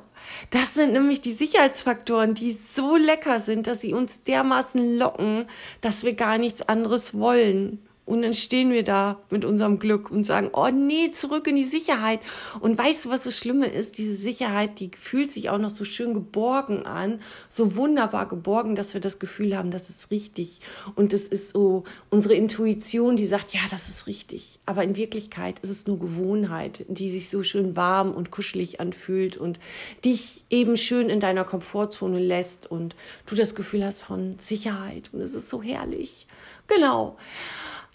Das 0.50 0.74
sind 0.74 0.94
nämlich 0.94 1.22
die 1.22 1.32
Sicherheitsfaktoren, 1.32 2.34
die 2.34 2.52
so 2.52 2.98
lecker 2.98 3.40
sind, 3.40 3.68
dass 3.68 3.82
sie 3.82 3.94
uns 3.94 4.24
dermaßen 4.24 4.98
locken, 4.98 5.46
dass 5.80 6.04
wir 6.04 6.14
gar 6.14 6.38
nichts 6.38 6.62
anderes 6.62 7.18
wollen. 7.18 7.80
Und 8.12 8.24
dann 8.24 8.34
stehen 8.34 8.72
wir 8.72 8.84
da 8.84 9.22
mit 9.30 9.46
unserem 9.46 9.80
Glück 9.80 10.12
und 10.12 10.26
sagen, 10.26 10.50
oh 10.52 10.68
nee, 10.68 11.12
zurück 11.12 11.48
in 11.48 11.56
die 11.56 11.64
Sicherheit. 11.64 12.20
Und 12.60 12.78
weißt 12.78 13.06
du, 13.06 13.10
was 13.10 13.24
das 13.24 13.38
Schlimme 13.38 13.68
ist? 13.68 13.98
Diese 13.98 14.16
Sicherheit, 14.16 14.82
die 14.82 14.92
fühlt 15.00 15.32
sich 15.32 15.50
auch 15.50 15.58
noch 15.58 15.70
so 15.70 15.86
schön 15.86 16.14
geborgen 16.14 16.86
an, 16.86 17.22
so 17.48 17.78
wunderbar 17.78 18.28
geborgen, 18.28 18.76
dass 18.76 18.94
wir 18.94 19.00
das 19.00 19.18
Gefühl 19.18 19.56
haben, 19.56 19.72
das 19.72 19.90
ist 19.90 20.12
richtig. 20.12 20.60
Und 20.96 21.14
es 21.14 21.26
ist 21.26 21.54
so 21.54 21.86
unsere 22.10 22.34
Intuition, 22.34 23.16
die 23.16 23.26
sagt, 23.26 23.54
ja, 23.54 23.62
das 23.70 23.88
ist 23.88 24.08
richtig. 24.08 24.60
Aber 24.66 24.84
in 24.84 24.98
Wirklichkeit 24.98 25.60
ist 25.60 25.70
es 25.70 25.88
nur 25.88 25.98
Gewohnheit, 25.98 26.84
die 26.90 27.10
sich 27.10 27.30
so 27.30 27.44
schön 27.44 27.78
warm 27.78 28.12
und 28.12 28.30
kuschelig 28.30 28.82
anfühlt 28.82 29.38
und 29.38 29.58
dich 30.04 30.44
eben 30.50 30.76
schön 30.76 31.10
in 31.10 31.22
deiner 31.22 31.46
Komfortzone 31.46 32.20
lässt 32.20 32.70
und 32.70 32.94
du 33.26 33.36
das 33.36 33.56
Gefühl 33.56 33.86
hast 33.86 34.02
von 34.02 34.36
Sicherheit. 34.38 35.12
Und 35.14 35.22
es 35.22 35.34
ist 35.34 35.50
so 35.50 35.64
herrlich. 35.64 36.28
Genau 36.68 37.16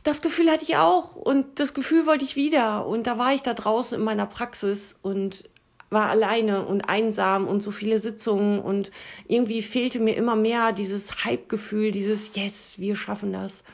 das 0.06 0.22
Gefühl 0.22 0.50
hatte 0.50 0.62
ich 0.62 0.76
auch 0.76 1.16
und 1.16 1.58
das 1.58 1.74
Gefühl 1.74 2.06
wollte 2.06 2.24
ich 2.24 2.36
wieder. 2.36 2.86
Und 2.86 3.08
da 3.08 3.18
war 3.18 3.34
ich 3.34 3.42
da 3.42 3.54
draußen 3.54 3.98
in 3.98 4.04
meiner 4.04 4.26
Praxis 4.26 4.94
und 5.02 5.48
war 5.90 6.08
alleine 6.08 6.64
und 6.64 6.88
einsam 6.88 7.48
und 7.48 7.60
so 7.60 7.72
viele 7.72 7.98
Sitzungen 7.98 8.60
und 8.60 8.92
irgendwie 9.26 9.62
fehlte 9.62 9.98
mir 9.98 10.16
immer 10.16 10.36
mehr 10.36 10.72
dieses 10.72 11.24
Hype-Gefühl, 11.24 11.90
dieses 11.90 12.36
Yes, 12.36 12.78
wir 12.78 12.94
schaffen 12.94 13.32
das. 13.32 13.64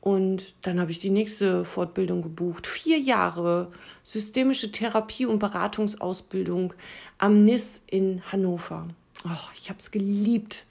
Und 0.00 0.54
dann 0.62 0.78
habe 0.80 0.90
ich 0.90 0.98
die 1.00 1.10
nächste 1.10 1.64
Fortbildung 1.64 2.22
gebucht. 2.22 2.66
Vier 2.66 2.98
Jahre 2.98 3.70
systemische 4.02 4.70
Therapie- 4.70 5.26
und 5.26 5.38
Beratungsausbildung 5.38 6.74
am 7.18 7.44
NIS 7.44 7.82
in 7.86 8.22
Hannover. 8.30 8.88
Oh, 9.24 9.48
ich 9.56 9.70
habe 9.70 9.78
es 9.78 9.90
geliebt. 9.90 10.66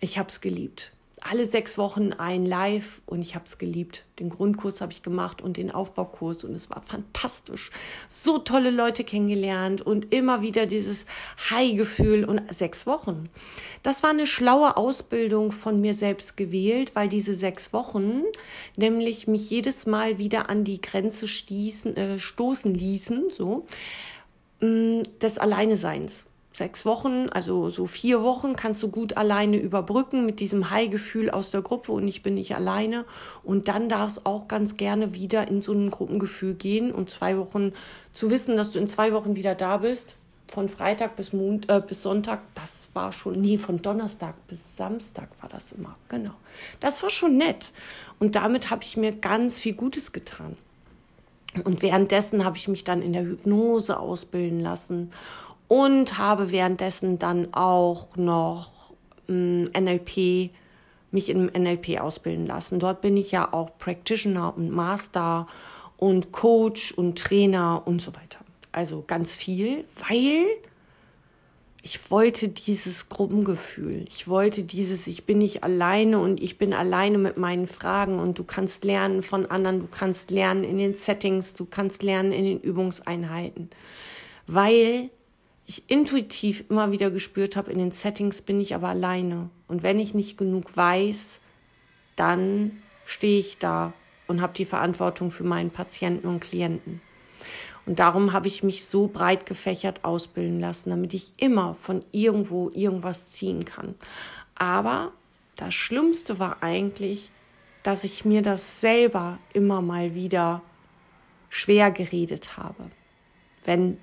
Ich 0.00 0.18
habe 0.18 0.28
es 0.28 0.40
geliebt 0.40 0.92
alle 1.24 1.46
sechs 1.46 1.78
Wochen 1.78 2.12
ein 2.12 2.44
Live 2.44 3.00
und 3.06 3.22
ich 3.22 3.34
habe 3.34 3.46
es 3.46 3.56
geliebt. 3.56 4.04
Den 4.18 4.28
Grundkurs 4.28 4.82
habe 4.82 4.92
ich 4.92 5.02
gemacht 5.02 5.40
und 5.40 5.56
den 5.56 5.70
Aufbaukurs 5.70 6.44
und 6.44 6.54
es 6.54 6.68
war 6.68 6.82
fantastisch. 6.82 7.70
So 8.08 8.38
tolle 8.38 8.70
Leute 8.70 9.04
kennengelernt 9.04 9.80
und 9.80 10.12
immer 10.12 10.42
wieder 10.42 10.66
dieses 10.66 11.06
High-Gefühl 11.50 12.24
und 12.24 12.42
sechs 12.52 12.86
Wochen. 12.86 13.30
Das 13.82 14.02
war 14.02 14.10
eine 14.10 14.26
schlaue 14.26 14.76
Ausbildung 14.76 15.50
von 15.50 15.80
mir 15.80 15.94
selbst 15.94 16.36
gewählt, 16.36 16.94
weil 16.94 17.08
diese 17.08 17.34
sechs 17.34 17.72
Wochen 17.72 18.22
nämlich 18.76 19.26
mich 19.26 19.48
jedes 19.48 19.86
Mal 19.86 20.18
wieder 20.18 20.50
an 20.50 20.62
die 20.62 20.82
Grenze 20.82 21.26
stießen, 21.26 21.96
äh, 21.96 22.18
stoßen 22.18 22.74
ließen, 22.74 23.30
so, 23.30 23.64
mm, 24.60 25.02
des 25.22 25.38
Alleineseins 25.38 26.26
sechs 26.54 26.86
Wochen, 26.86 27.28
also 27.30 27.68
so 27.68 27.84
vier 27.84 28.22
Wochen 28.22 28.54
kannst 28.54 28.80
du 28.82 28.88
gut 28.88 29.16
alleine 29.16 29.56
überbrücken 29.56 30.24
mit 30.24 30.38
diesem 30.38 30.70
High-Gefühl 30.70 31.28
aus 31.30 31.50
der 31.50 31.62
Gruppe 31.62 31.90
und 31.90 32.06
ich 32.06 32.22
bin 32.22 32.34
nicht 32.34 32.54
alleine. 32.54 33.04
Und 33.42 33.66
dann 33.66 33.88
darf 33.88 34.08
es 34.08 34.24
auch 34.24 34.46
ganz 34.46 34.76
gerne 34.76 35.12
wieder 35.12 35.48
in 35.48 35.60
so 35.60 35.72
ein 35.72 35.90
Gruppengefühl 35.90 36.54
gehen 36.54 36.92
und 36.92 37.10
zwei 37.10 37.38
Wochen 37.38 37.72
zu 38.12 38.30
wissen, 38.30 38.56
dass 38.56 38.70
du 38.70 38.78
in 38.78 38.86
zwei 38.86 39.12
Wochen 39.12 39.34
wieder 39.34 39.56
da 39.56 39.78
bist. 39.78 40.16
Von 40.46 40.68
Freitag 40.68 41.16
bis, 41.16 41.32
Mond, 41.32 41.68
äh, 41.68 41.82
bis 41.84 42.02
Sonntag, 42.02 42.42
das 42.54 42.90
war 42.92 43.10
schon, 43.10 43.40
nee, 43.40 43.58
von 43.58 43.82
Donnerstag 43.82 44.34
bis 44.46 44.76
Samstag 44.76 45.30
war 45.40 45.48
das 45.48 45.72
immer, 45.72 45.94
genau. 46.08 46.34
Das 46.78 47.02
war 47.02 47.10
schon 47.10 47.36
nett. 47.36 47.72
Und 48.20 48.36
damit 48.36 48.70
habe 48.70 48.84
ich 48.84 48.96
mir 48.96 49.10
ganz 49.10 49.58
viel 49.58 49.74
Gutes 49.74 50.12
getan. 50.12 50.56
Und 51.64 51.82
währenddessen 51.82 52.44
habe 52.44 52.58
ich 52.58 52.68
mich 52.68 52.84
dann 52.84 53.02
in 53.02 53.12
der 53.12 53.24
Hypnose 53.24 53.98
ausbilden 53.98 54.60
lassen 54.60 55.10
und 55.68 56.18
habe 56.18 56.50
währenddessen 56.50 57.18
dann 57.18 57.52
auch 57.54 58.16
noch 58.16 58.92
ähm, 59.28 59.70
NLP, 59.76 60.50
mich 61.10 61.30
im 61.30 61.46
NLP 61.46 62.00
ausbilden 62.00 62.46
lassen. 62.46 62.78
Dort 62.78 63.00
bin 63.00 63.16
ich 63.16 63.30
ja 63.30 63.52
auch 63.52 63.78
Practitioner 63.78 64.56
und 64.56 64.70
Master 64.70 65.46
und 65.96 66.32
Coach 66.32 66.92
und 66.92 67.18
Trainer 67.18 67.82
und 67.86 68.02
so 68.02 68.14
weiter. 68.14 68.40
Also 68.72 69.04
ganz 69.06 69.36
viel, 69.36 69.84
weil 70.08 70.46
ich 71.82 72.10
wollte 72.10 72.48
dieses 72.48 73.10
Gruppengefühl. 73.10 74.06
Ich 74.08 74.26
wollte 74.26 74.64
dieses, 74.64 75.06
ich 75.06 75.26
bin 75.26 75.38
nicht 75.38 75.64
alleine 75.64 76.18
und 76.18 76.42
ich 76.42 76.56
bin 76.56 76.72
alleine 76.72 77.18
mit 77.18 77.36
meinen 77.36 77.66
Fragen 77.66 78.18
und 78.18 78.38
du 78.38 78.44
kannst 78.44 78.84
lernen 78.84 79.22
von 79.22 79.46
anderen, 79.46 79.80
du 79.80 79.86
kannst 79.86 80.30
lernen 80.30 80.64
in 80.64 80.78
den 80.78 80.94
Settings, 80.94 81.54
du 81.54 81.66
kannst 81.66 82.02
lernen 82.02 82.32
in 82.32 82.44
den 82.44 82.58
Übungseinheiten. 82.58 83.68
Weil 84.46 85.10
ich 85.66 85.90
intuitiv 85.90 86.64
immer 86.68 86.92
wieder 86.92 87.10
gespürt 87.10 87.56
habe, 87.56 87.72
in 87.72 87.78
den 87.78 87.90
Settings 87.90 88.42
bin 88.42 88.60
ich 88.60 88.74
aber 88.74 88.88
alleine. 88.88 89.48
Und 89.66 89.82
wenn 89.82 89.98
ich 89.98 90.14
nicht 90.14 90.36
genug 90.36 90.76
weiß, 90.76 91.40
dann 92.16 92.82
stehe 93.06 93.38
ich 93.38 93.58
da 93.58 93.92
und 94.26 94.40
habe 94.40 94.52
die 94.54 94.64
Verantwortung 94.64 95.30
für 95.30 95.44
meinen 95.44 95.70
Patienten 95.70 96.28
und 96.28 96.40
Klienten. 96.40 97.00
Und 97.86 97.98
darum 97.98 98.32
habe 98.32 98.48
ich 98.48 98.62
mich 98.62 98.86
so 98.86 99.08
breit 99.08 99.46
gefächert 99.46 100.04
ausbilden 100.04 100.60
lassen, 100.60 100.90
damit 100.90 101.12
ich 101.12 101.32
immer 101.36 101.74
von 101.74 102.04
irgendwo 102.12 102.70
irgendwas 102.70 103.32
ziehen 103.32 103.64
kann. 103.64 103.94
Aber 104.54 105.12
das 105.56 105.74
Schlimmste 105.74 106.38
war 106.38 106.62
eigentlich, 106.62 107.30
dass 107.82 108.04
ich 108.04 108.24
mir 108.24 108.40
das 108.40 108.80
selber 108.80 109.38
immer 109.52 109.82
mal 109.82 110.14
wieder 110.14 110.62
schwer 111.50 111.90
geredet 111.90 112.56
habe. 112.56 112.90
Wenn 113.64 113.98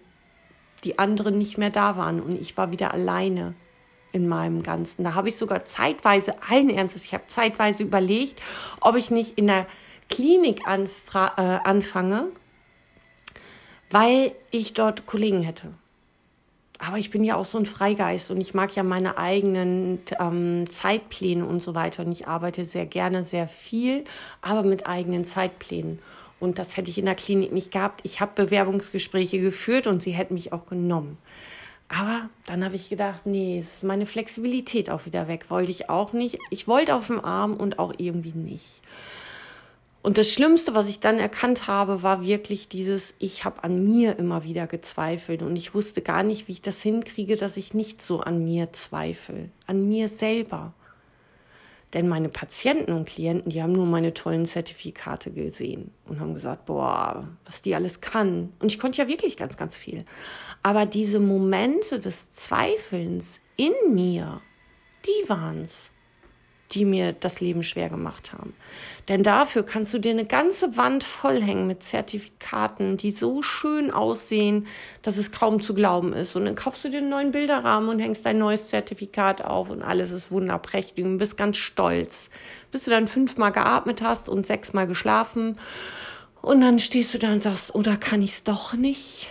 die 0.83 0.99
anderen 0.99 1.37
nicht 1.37 1.57
mehr 1.57 1.69
da 1.69 1.97
waren 1.97 2.19
und 2.19 2.39
ich 2.39 2.57
war 2.57 2.71
wieder 2.71 2.93
alleine 2.93 3.53
in 4.11 4.27
meinem 4.27 4.63
Ganzen. 4.63 5.03
Da 5.03 5.13
habe 5.13 5.29
ich 5.29 5.37
sogar 5.37 5.65
zeitweise, 5.65 6.35
allen 6.49 6.69
Ernstes, 6.69 7.05
ich 7.05 7.13
habe 7.13 7.27
zeitweise 7.27 7.83
überlegt, 7.83 8.41
ob 8.81 8.95
ich 8.95 9.11
nicht 9.11 9.37
in 9.37 9.47
der 9.47 9.67
Klinik 10.09 10.61
äh, 10.67 11.39
anfange, 11.63 12.27
weil 13.89 14.33
ich 14.51 14.73
dort 14.73 15.05
Kollegen 15.05 15.41
hätte. 15.41 15.73
Aber 16.83 16.97
ich 16.97 17.11
bin 17.11 17.23
ja 17.23 17.35
auch 17.35 17.45
so 17.45 17.59
ein 17.59 17.67
Freigeist 17.67 18.31
und 18.31 18.41
ich 18.41 18.55
mag 18.55 18.75
ja 18.75 18.81
meine 18.81 19.17
eigenen 19.17 19.99
ähm, 20.19 20.67
Zeitpläne 20.67 21.45
und 21.45 21.61
so 21.61 21.75
weiter. 21.75 22.03
Und 22.03 22.11
ich 22.11 22.27
arbeite 22.27 22.65
sehr 22.65 22.87
gerne, 22.87 23.23
sehr 23.23 23.47
viel, 23.47 24.03
aber 24.41 24.63
mit 24.63 24.87
eigenen 24.87 25.23
Zeitplänen. 25.23 25.99
Und 26.41 26.59
das 26.59 26.75
hätte 26.75 26.89
ich 26.89 26.97
in 26.97 27.05
der 27.05 27.15
Klinik 27.15 27.53
nicht 27.53 27.71
gehabt. 27.71 28.01
Ich 28.03 28.19
habe 28.19 28.43
Bewerbungsgespräche 28.43 29.39
geführt 29.39 29.87
und 29.87 30.01
sie 30.01 30.11
hätten 30.11 30.33
mich 30.33 30.51
auch 30.51 30.65
genommen. 30.65 31.17
Aber 31.87 32.29
dann 32.47 32.65
habe 32.65 32.75
ich 32.75 32.89
gedacht, 32.89 33.25
nee, 33.25 33.59
ist 33.59 33.83
meine 33.83 34.05
Flexibilität 34.05 34.89
auch 34.89 35.05
wieder 35.05 35.27
weg. 35.27 35.45
Wollte 35.49 35.71
ich 35.71 35.89
auch 35.89 36.13
nicht. 36.13 36.39
Ich 36.49 36.67
wollte 36.67 36.95
auf 36.95 37.07
dem 37.07 37.23
Arm 37.23 37.53
und 37.53 37.79
auch 37.79 37.93
irgendwie 37.97 38.33
nicht. 38.33 38.81
Und 40.01 40.17
das 40.17 40.31
Schlimmste, 40.31 40.73
was 40.73 40.89
ich 40.89 40.99
dann 40.99 41.19
erkannt 41.19 41.67
habe, 41.67 42.01
war 42.01 42.25
wirklich 42.25 42.67
dieses, 42.67 43.13
ich 43.19 43.45
habe 43.45 43.63
an 43.63 43.83
mir 43.83 44.17
immer 44.17 44.43
wieder 44.43 44.65
gezweifelt 44.65 45.43
und 45.43 45.55
ich 45.55 45.75
wusste 45.75 46.01
gar 46.01 46.23
nicht, 46.23 46.47
wie 46.47 46.53
ich 46.53 46.61
das 46.61 46.81
hinkriege, 46.81 47.37
dass 47.37 47.55
ich 47.55 47.75
nicht 47.75 48.01
so 48.01 48.21
an 48.21 48.43
mir 48.43 48.73
zweifle, 48.73 49.49
an 49.67 49.87
mir 49.87 50.07
selber. 50.07 50.73
Denn 51.93 52.07
meine 52.07 52.29
Patienten 52.29 52.93
und 52.93 53.07
Klienten, 53.07 53.51
die 53.51 53.61
haben 53.61 53.73
nur 53.73 53.85
meine 53.85 54.13
tollen 54.13 54.45
Zertifikate 54.45 55.31
gesehen 55.31 55.91
und 56.07 56.19
haben 56.19 56.33
gesagt, 56.33 56.65
boah, 56.65 57.27
was 57.43 57.61
die 57.61 57.75
alles 57.75 57.99
kann. 57.99 58.53
Und 58.59 58.71
ich 58.71 58.79
konnte 58.79 59.01
ja 59.01 59.07
wirklich 59.09 59.35
ganz, 59.35 59.57
ganz 59.57 59.77
viel. 59.77 60.05
Aber 60.63 60.85
diese 60.85 61.19
Momente 61.19 61.99
des 61.99 62.31
Zweifelns 62.31 63.41
in 63.57 63.73
mir, 63.93 64.39
die 65.05 65.29
waren's 65.29 65.91
die 66.71 66.85
mir 66.85 67.13
das 67.13 67.41
Leben 67.41 67.63
schwer 67.63 67.89
gemacht 67.89 68.33
haben. 68.33 68.53
Denn 69.07 69.23
dafür 69.23 69.63
kannst 69.63 69.93
du 69.93 69.99
dir 69.99 70.11
eine 70.11 70.25
ganze 70.25 70.77
Wand 70.77 71.03
vollhängen 71.03 71.67
mit 71.67 71.83
Zertifikaten, 71.83 72.97
die 72.97 73.11
so 73.11 73.41
schön 73.41 73.91
aussehen, 73.91 74.67
dass 75.01 75.17
es 75.17 75.31
kaum 75.31 75.61
zu 75.61 75.73
glauben 75.73 76.13
ist. 76.13 76.35
Und 76.35 76.45
dann 76.45 76.55
kaufst 76.55 76.85
du 76.85 76.89
dir 76.89 76.99
einen 76.99 77.09
neuen 77.09 77.31
Bilderrahmen 77.31 77.89
und 77.89 77.99
hängst 77.99 78.25
dein 78.25 78.37
neues 78.37 78.69
Zertifikat 78.69 79.43
auf 79.43 79.69
und 79.69 79.81
alles 79.81 80.11
ist 80.11 80.31
wunderprächtig 80.31 81.03
und 81.03 81.17
bist 81.17 81.37
ganz 81.37 81.57
stolz. 81.57 82.29
Bis 82.71 82.85
du 82.85 82.91
dann 82.91 83.07
fünfmal 83.07 83.51
geatmet 83.51 84.01
hast 84.01 84.29
und 84.29 84.45
sechsmal 84.45 84.87
geschlafen. 84.87 85.57
Und 86.41 86.61
dann 86.61 86.79
stehst 86.79 87.13
du 87.13 87.19
da 87.19 87.31
und 87.31 87.39
sagst, 87.39 87.75
oder 87.75 87.97
kann 87.97 88.21
ich 88.21 88.31
es 88.31 88.43
doch 88.43 88.73
nicht? 88.73 89.29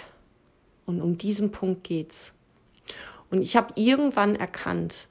Und 0.85 1.01
um 1.01 1.17
diesen 1.17 1.53
Punkt 1.53 1.85
geht's. 1.85 2.33
Und 3.31 3.43
ich 3.43 3.57
habe 3.57 3.73
irgendwann 3.77 4.35
erkannt, 4.37 5.09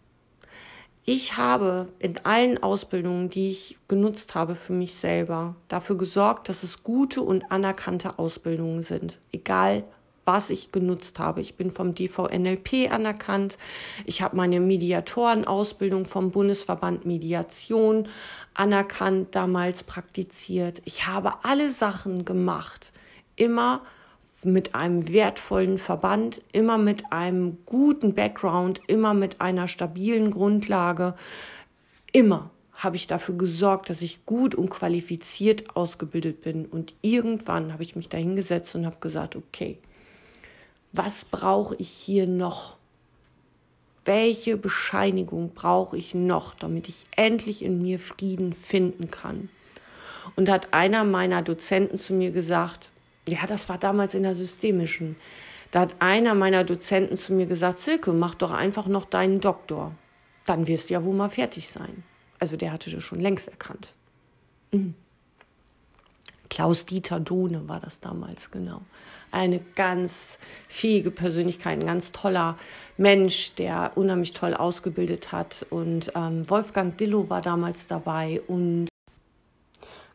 ich 1.11 1.37
habe 1.37 1.87
in 1.97 2.23
allen 2.23 2.61
Ausbildungen, 2.61 3.31
die 3.31 3.49
ich 3.49 3.77
genutzt 3.87 4.35
habe 4.35 4.53
für 4.53 4.73
mich 4.73 4.93
selber, 4.93 5.55
dafür 5.67 5.97
gesorgt, 5.97 6.49
dass 6.49 6.61
es 6.61 6.83
gute 6.83 7.23
und 7.23 7.51
anerkannte 7.51 8.19
Ausbildungen 8.19 8.83
sind. 8.83 9.17
Egal, 9.31 9.85
was 10.25 10.51
ich 10.51 10.71
genutzt 10.71 11.17
habe. 11.17 11.41
Ich 11.41 11.55
bin 11.55 11.71
vom 11.71 11.95
DVNLP 11.95 12.91
anerkannt. 12.91 13.57
Ich 14.05 14.21
habe 14.21 14.37
meine 14.37 14.59
Mediatorenausbildung 14.59 16.05
vom 16.05 16.29
Bundesverband 16.29 17.07
Mediation 17.07 18.07
anerkannt, 18.53 19.33
damals 19.33 19.81
praktiziert. 19.81 20.83
Ich 20.85 21.07
habe 21.07 21.43
alle 21.43 21.71
Sachen 21.71 22.23
gemacht. 22.23 22.91
Immer 23.35 23.81
mit 24.45 24.75
einem 24.75 25.11
wertvollen 25.11 25.77
Verband, 25.77 26.41
immer 26.51 26.77
mit 26.77 27.11
einem 27.11 27.57
guten 27.65 28.13
Background, 28.13 28.81
immer 28.87 29.13
mit 29.13 29.41
einer 29.41 29.67
stabilen 29.67 30.31
Grundlage. 30.31 31.15
Immer 32.11 32.49
habe 32.73 32.95
ich 32.95 33.07
dafür 33.07 33.35
gesorgt, 33.35 33.89
dass 33.89 34.01
ich 34.01 34.25
gut 34.25 34.55
und 34.55 34.69
qualifiziert 34.69 35.75
ausgebildet 35.75 36.41
bin. 36.41 36.65
Und 36.65 36.93
irgendwann 37.01 37.73
habe 37.73 37.83
ich 37.83 37.95
mich 37.95 38.07
da 38.07 38.17
hingesetzt 38.17 38.73
und 38.75 38.85
habe 38.85 38.97
gesagt, 39.01 39.35
okay, 39.35 39.77
was 40.93 41.25
brauche 41.25 41.75
ich 41.75 41.89
hier 41.89 42.25
noch? 42.25 42.77
Welche 44.05 44.55
Bescheinigung 44.57 45.51
brauche 45.53 45.97
ich 45.97 46.15
noch, 46.15 46.55
damit 46.55 46.87
ich 46.87 47.05
endlich 47.15 47.63
in 47.63 47.81
mir 47.81 47.99
Frieden 47.99 48.53
finden 48.53 49.11
kann? 49.11 49.49
Und 50.35 50.49
hat 50.49 50.73
einer 50.73 51.03
meiner 51.03 51.41
Dozenten 51.41 51.97
zu 51.97 52.13
mir 52.13 52.31
gesagt, 52.31 52.91
ja, 53.29 53.45
das 53.45 53.69
war 53.69 53.77
damals 53.77 54.13
in 54.13 54.23
der 54.23 54.33
systemischen. 54.33 55.15
Da 55.71 55.81
hat 55.81 55.95
einer 55.99 56.33
meiner 56.33 56.63
Dozenten 56.63 57.15
zu 57.15 57.33
mir 57.33 57.45
gesagt, 57.45 57.79
Silke, 57.79 58.11
mach 58.11 58.35
doch 58.35 58.51
einfach 58.51 58.87
noch 58.87 59.05
deinen 59.05 59.39
Doktor. 59.39 59.93
Dann 60.45 60.67
wirst 60.67 60.89
du 60.89 60.95
ja 60.95 61.03
wohl 61.03 61.15
mal 61.15 61.29
fertig 61.29 61.69
sein. 61.69 62.03
Also 62.39 62.57
der 62.57 62.71
hatte 62.71 62.89
das 62.89 63.03
schon 63.03 63.19
längst 63.19 63.47
erkannt. 63.47 63.93
Mhm. 64.71 64.95
Klaus-Dieter 66.49 67.19
Dohne 67.19 67.67
war 67.67 67.79
das 67.79 67.99
damals, 67.99 68.49
genau. 68.49 68.81
Eine 69.31 69.59
ganz 69.75 70.39
fähige 70.67 71.11
Persönlichkeit, 71.11 71.79
ein 71.79 71.85
ganz 71.85 72.11
toller 72.11 72.57
Mensch, 72.97 73.53
der 73.53 73.91
unheimlich 73.95 74.33
toll 74.33 74.55
ausgebildet 74.55 75.31
hat. 75.31 75.67
Und 75.69 76.11
ähm, 76.15 76.49
Wolfgang 76.49 76.97
Dillo 76.97 77.29
war 77.29 77.41
damals 77.41 77.85
dabei 77.85 78.41
und 78.47 78.87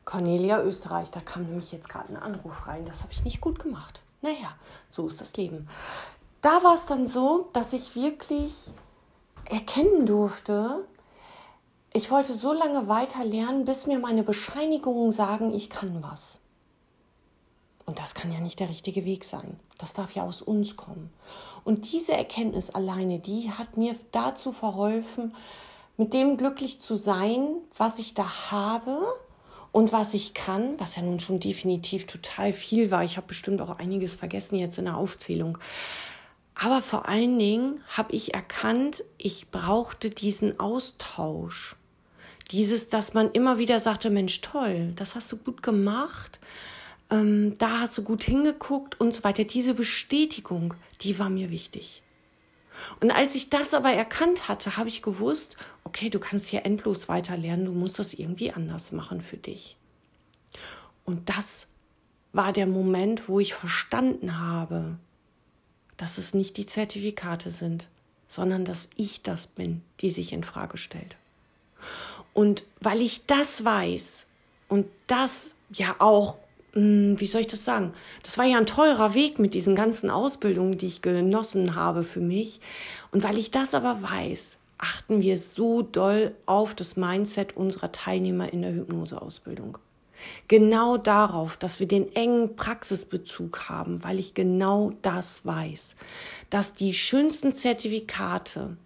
Cornelia 0.04 0.62
Österreich, 0.62 1.11
da 1.11 1.20
kam 1.20 1.44
nämlich 1.44 1.73
jetzt 1.73 1.88
gerade 1.88 2.11
ein 2.11 2.16
Anruf 2.16 2.66
rein. 2.66 2.84
Das 2.84 3.02
habe 3.02 3.12
ich 3.12 3.25
nicht 3.25 3.40
gut 3.40 3.58
gemacht. 3.58 4.00
Naja, 4.23 4.54
so 4.90 5.06
ist 5.06 5.20
das 5.20 5.37
Leben. 5.37 5.68
Da 6.40 6.62
war 6.62 6.75
es 6.75 6.87
dann 6.87 7.06
so, 7.06 7.49
dass 7.52 7.73
ich 7.73 7.94
wirklich 7.94 8.73
erkennen 9.44 10.06
durfte, 10.06 10.87
ich 11.96 12.11
wollte 12.11 12.34
so 12.34 12.52
lange 12.52 12.88
weiter 12.88 13.25
lernen, 13.25 13.64
bis 13.64 13.87
mir 13.87 14.00
meine 14.00 14.25
Bescheinigungen 14.25 15.12
sagen, 15.12 15.54
ich 15.54 15.70
kann 15.70 16.02
was. 16.02 16.38
Und 17.87 18.00
das 18.00 18.14
kann 18.14 18.32
ja 18.32 18.40
nicht 18.40 18.58
der 18.58 18.68
richtige 18.68 19.04
Weg 19.04 19.25
sein. 19.25 19.61
Das 19.78 19.92
darf 19.92 20.12
ja 20.12 20.25
aus 20.25 20.42
uns 20.42 20.76
kommen. 20.76 21.12
Und 21.62 21.92
diese 21.92 22.12
Erkenntnis 22.12 22.70
alleine, 22.70 23.20
die 23.20 23.50
hat 23.50 23.76
mir 23.76 23.94
dazu 24.11 24.50
verholfen, 24.50 25.37
mit 25.96 26.12
dem 26.12 26.37
glücklich 26.37 26.80
zu 26.80 26.96
sein, 26.96 27.46
was 27.76 27.99
ich 27.99 28.14
da 28.14 28.50
habe 28.50 29.06
und 29.75 29.90
was 29.90 30.14
ich 30.14 30.35
kann, 30.35 30.78
was 30.78 30.95
ja 30.95 31.02
nun 31.02 31.19
schon 31.19 31.40
definitiv 31.40 32.07
total 32.07 32.52
viel 32.52 32.93
war. 32.93 33.02
Ich 33.02 33.16
habe 33.16 33.26
bestimmt 33.26 33.61
auch 33.61 33.81
einiges 33.81 34.14
vergessen 34.14 34.57
jetzt 34.57 34.78
in 34.78 34.85
der 34.85 34.97
Aufzählung. 34.97 35.59
Aber 36.54 36.81
vor 36.81 37.09
allen 37.09 37.37
Dingen 37.40 37.81
habe 37.88 38.14
ich 38.14 38.35
erkannt, 38.35 39.02
ich 39.19 39.50
brauchte 39.50 40.11
diesen 40.11 40.61
Austausch. 40.61 41.75
Dieses, 42.52 42.88
dass 42.88 43.14
man 43.14 43.33
immer 43.33 43.59
wieder 43.59 43.81
sagte, 43.81 44.11
Mensch, 44.11 44.40
toll, 44.43 44.93
das 44.95 45.16
hast 45.16 45.33
du 45.33 45.38
gut 45.38 45.61
gemacht, 45.61 46.38
ähm, 47.11 47.54
da 47.59 47.81
hast 47.81 47.99
du 47.99 48.04
gut 48.04 48.23
hingeguckt 48.23 49.00
und 49.00 49.12
so 49.12 49.25
weiter. 49.25 49.43
Diese 49.43 49.75
Bestätigung, 49.75 50.75
die 51.00 51.19
war 51.19 51.31
mir 51.31 51.50
wichtig. 51.50 52.03
Und 53.00 53.11
als 53.11 53.35
ich 53.35 53.50
das 53.50 53.75
aber 53.75 53.93
erkannt 53.93 54.49
hatte, 54.49 54.76
habe 54.76 54.88
ich 54.88 55.02
gewusst, 55.02 55.57
okay, 55.85 56.11
du 56.11 56.19
kannst 56.19 56.49
hier 56.49 56.64
endlos 56.64 57.09
weiter 57.09 57.37
lernen, 57.37 57.66
du 57.66 57.73
musst 57.73 57.99
das 57.99 58.14
irgendwie 58.14 58.52
anders 58.52 58.93
machen 58.93 59.21
für 59.21 59.37
dich. 59.37 59.76
Und 61.04 61.28
das 61.28 61.66
war 62.33 62.52
der 62.52 62.66
Moment, 62.66 63.28
wo 63.28 63.38
ich 63.38 63.54
verstanden 63.54 64.38
habe, 64.38 64.99
dass 65.97 66.19
es 66.19 66.35
nicht 66.35 66.57
die 66.57 66.66
Zertifikate 66.66 67.50
sind, 67.50 67.88
sondern 68.26 68.64
dass 68.64 68.88
ich 68.97 69.23
das 69.23 69.47
bin, 69.47 69.83
die 70.00 70.11
sich 70.11 70.33
in 70.33 70.43
Frage 70.43 70.76
stellt. 70.76 71.16
Und 72.33 72.64
weil 72.81 73.00
ich 73.00 73.26
das 73.26 73.64
weiß 73.64 74.26
und 74.69 74.87
das 75.07 75.54
ja 75.71 75.97
auch 76.00 76.40
wie 76.75 77.26
soll 77.26 77.43
ich 77.43 77.47
das 77.47 77.64
sagen? 77.64 77.93
Das 78.23 78.37
war 78.37 78.45
ja 78.45 78.59
ein 78.59 78.66
teurer 78.66 79.14
Weg 79.14 79.38
mit 79.38 79.54
diesen 79.54 79.76
ganzen 79.76 80.11
Ausbildungen, 80.11 80.76
die 80.76 80.87
ich 80.87 81.02
genossen 81.02 81.76
habe 81.76 82.02
für 82.02 82.21
mich. 82.21 82.61
Und 83.12 83.23
weil 83.23 83.38
ich 83.38 83.52
das 83.52 83.75
aber 83.75 84.02
weiß, 84.02 84.59
achten 84.78 85.23
wir 85.23 85.38
so 85.38 85.83
doll 85.83 86.35
auf 86.47 86.75
das 86.75 86.97
Mindset 86.97 87.57
unserer 87.57 87.93
Teilnehmer 87.93 88.52
in 88.52 88.62
der 88.62 88.73
Hypnoseausbildung. 88.75 89.78
Genau 90.49 90.97
darauf, 90.97 91.57
dass 91.57 91.81
wir 91.81 91.88
den 91.88 92.14
engen 92.14 92.57
Praxisbezug 92.57 93.69
haben, 93.69 94.02
weil 94.02 94.19
ich 94.19 94.35
genau 94.35 94.93
das 95.02 95.45
weiß, 95.45 95.97
dass 96.50 96.73
die 96.73 96.95
schönsten 96.95 97.52
Zertifikate, 97.52 98.76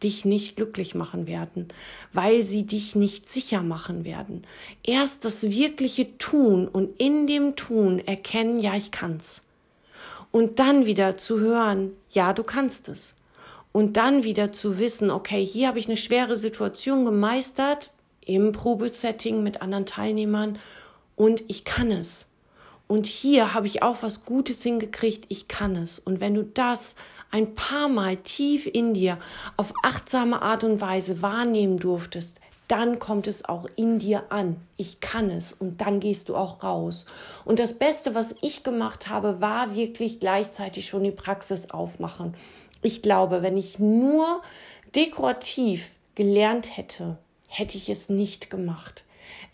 dich 0.00 0.24
nicht 0.24 0.56
glücklich 0.56 0.94
machen 0.94 1.26
werden, 1.26 1.68
weil 2.12 2.42
sie 2.42 2.64
dich 2.64 2.94
nicht 2.94 3.28
sicher 3.28 3.62
machen 3.62 4.04
werden. 4.04 4.46
Erst 4.82 5.24
das 5.24 5.50
wirkliche 5.50 6.18
Tun 6.18 6.68
und 6.68 7.00
in 7.00 7.26
dem 7.26 7.56
Tun 7.56 7.98
erkennen, 7.98 8.58
ja, 8.58 8.74
ich 8.74 8.90
kann's. 8.90 9.42
Und 10.30 10.58
dann 10.58 10.86
wieder 10.86 11.16
zu 11.16 11.40
hören, 11.40 11.92
ja, 12.10 12.32
du 12.32 12.42
kannst 12.42 12.88
es. 12.88 13.14
Und 13.72 13.96
dann 13.96 14.24
wieder 14.24 14.52
zu 14.52 14.78
wissen, 14.78 15.10
okay, 15.10 15.44
hier 15.44 15.68
habe 15.68 15.78
ich 15.78 15.86
eine 15.86 15.96
schwere 15.96 16.36
Situation 16.36 17.04
gemeistert 17.04 17.90
im 18.24 18.52
Probesetting 18.52 19.42
mit 19.42 19.62
anderen 19.62 19.86
Teilnehmern 19.86 20.58
und 21.16 21.44
ich 21.48 21.64
kann 21.64 21.90
es. 21.90 22.26
Und 22.86 23.06
hier 23.06 23.52
habe 23.52 23.66
ich 23.66 23.82
auch 23.82 24.02
was 24.02 24.24
Gutes 24.24 24.62
hingekriegt, 24.62 25.26
ich 25.28 25.46
kann 25.46 25.76
es. 25.76 25.98
Und 25.98 26.20
wenn 26.20 26.34
du 26.34 26.42
das 26.42 26.96
ein 27.30 27.54
paar 27.54 27.88
Mal 27.88 28.16
tief 28.16 28.66
in 28.66 28.94
dir 28.94 29.18
auf 29.56 29.72
achtsame 29.82 30.42
Art 30.42 30.64
und 30.64 30.80
Weise 30.80 31.22
wahrnehmen 31.22 31.78
durftest, 31.78 32.40
dann 32.68 32.98
kommt 32.98 33.26
es 33.26 33.46
auch 33.46 33.66
in 33.76 33.98
dir 33.98 34.24
an. 34.30 34.56
Ich 34.76 35.00
kann 35.00 35.30
es 35.30 35.52
und 35.54 35.80
dann 35.80 36.00
gehst 36.00 36.28
du 36.28 36.36
auch 36.36 36.62
raus. 36.62 37.06
Und 37.44 37.58
das 37.58 37.72
Beste, 37.72 38.14
was 38.14 38.34
ich 38.42 38.62
gemacht 38.62 39.08
habe, 39.08 39.40
war 39.40 39.74
wirklich 39.74 40.20
gleichzeitig 40.20 40.86
schon 40.86 41.04
die 41.04 41.10
Praxis 41.10 41.70
aufmachen. 41.70 42.34
Ich 42.82 43.00
glaube, 43.00 43.42
wenn 43.42 43.56
ich 43.56 43.78
nur 43.78 44.42
dekorativ 44.94 45.90
gelernt 46.14 46.76
hätte, 46.76 47.16
hätte 47.46 47.78
ich 47.78 47.88
es 47.88 48.10
nicht 48.10 48.50
gemacht. 48.50 49.04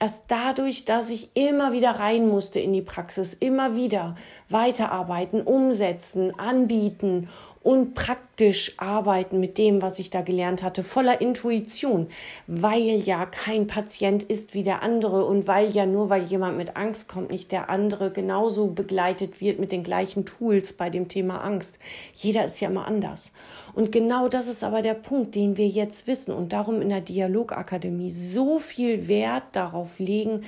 Erst 0.01 0.25
dadurch, 0.29 0.85
dass 0.85 1.11
ich 1.11 1.31
immer 1.35 1.73
wieder 1.73 1.93
rein 1.93 2.29
musste 2.29 2.59
in 2.61 2.73
die 2.73 2.83
Praxis, 2.83 3.35
immer 3.35 3.77
wieder 3.77 4.17
weiterarbeiten, 4.49 5.43
umsetzen, 5.43 6.39
anbieten 6.39 7.29
und 7.65 7.95
praktisch 7.95 8.75
arbeiten 8.77 9.41
mit 9.41 9.57
dem, 9.57 9.81
was 9.81 9.99
ich 9.99 10.11
da 10.11 10.21
gelernt 10.21 10.63
hatte, 10.63 10.85
voller 10.85 11.23
Intuition, 11.23 12.09
weil 12.47 13.01
ja 13.01 13.25
kein 13.25 13.67
Patient 13.67 14.23
ist 14.23 14.53
wie 14.53 14.63
der 14.63 14.83
andere 14.83 15.25
und 15.25 15.49
weil 15.49 15.71
ja 15.71 15.87
nur 15.87 16.11
weil 16.11 16.23
jemand 16.25 16.59
mit 16.59 16.77
Angst 16.77 17.09
kommt, 17.09 17.31
nicht 17.31 17.51
der 17.53 17.71
andere 17.71 18.11
genauso 18.11 18.67
begleitet 18.67 19.41
wird 19.41 19.59
mit 19.59 19.73
den 19.73 19.83
gleichen 19.83 20.27
Tools 20.27 20.75
bei 20.75 20.91
dem 20.91 21.09
Thema 21.09 21.39
Angst. 21.39 21.79
Jeder 22.13 22.45
ist 22.45 22.61
ja 22.61 22.69
immer 22.69 22.87
anders. 22.87 23.33
Und 23.73 23.93
genau 23.93 24.29
das 24.29 24.47
ist 24.47 24.63
aber 24.63 24.83
der 24.83 24.95
Punkt, 24.95 25.35
den 25.35 25.57
wir 25.57 25.67
jetzt 25.67 26.07
wissen 26.07 26.35
und 26.35 26.53
darum 26.53 26.83
in 26.83 26.91
der 26.91 27.01
Dialogakademie 27.01 28.11
so 28.11 28.59
viel 28.59 29.09
Wert 29.09 29.45
darauf 29.53 29.99
legen, 29.99 30.43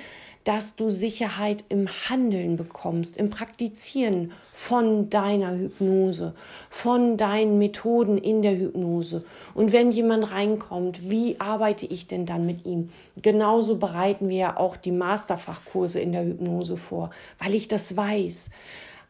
dass 0.47 0.77
du 0.77 0.91
Sicherheit 0.91 1.65
im 1.71 1.89
Handeln 2.09 2.55
bekommst, 2.55 3.17
im 3.17 3.31
Praktizieren 3.31 4.31
von 4.53 5.11
deiner 5.11 5.59
Hypnose, 5.59 6.35
von 6.71 7.17
deinen 7.17 7.59
Methoden 7.59 8.17
in 8.17 8.43
der 8.43 8.57
Hypnose. 8.57 9.25
Und 9.55 9.73
wenn 9.73 9.91
jemand 9.91 10.31
reinkommt, 10.31 11.11
wie 11.11 11.41
arbeite 11.41 11.87
ich 11.87 12.07
denn 12.07 12.27
dann 12.27 12.47
mit 12.47 12.65
ihm? 12.65 12.91
Genauso 13.21 13.77
bereiten 13.77 14.29
wir 14.29 14.37
ja 14.37 14.57
auch 14.57 14.77
die 14.77 14.93
Masterfachkurse 14.93 15.99
in 15.99 16.13
der 16.13 16.25
Hypnose 16.25 16.77
vor, 16.77 17.11
weil 17.41 17.53
ich 17.53 17.67
das 17.67 17.97
weiß 17.97 18.51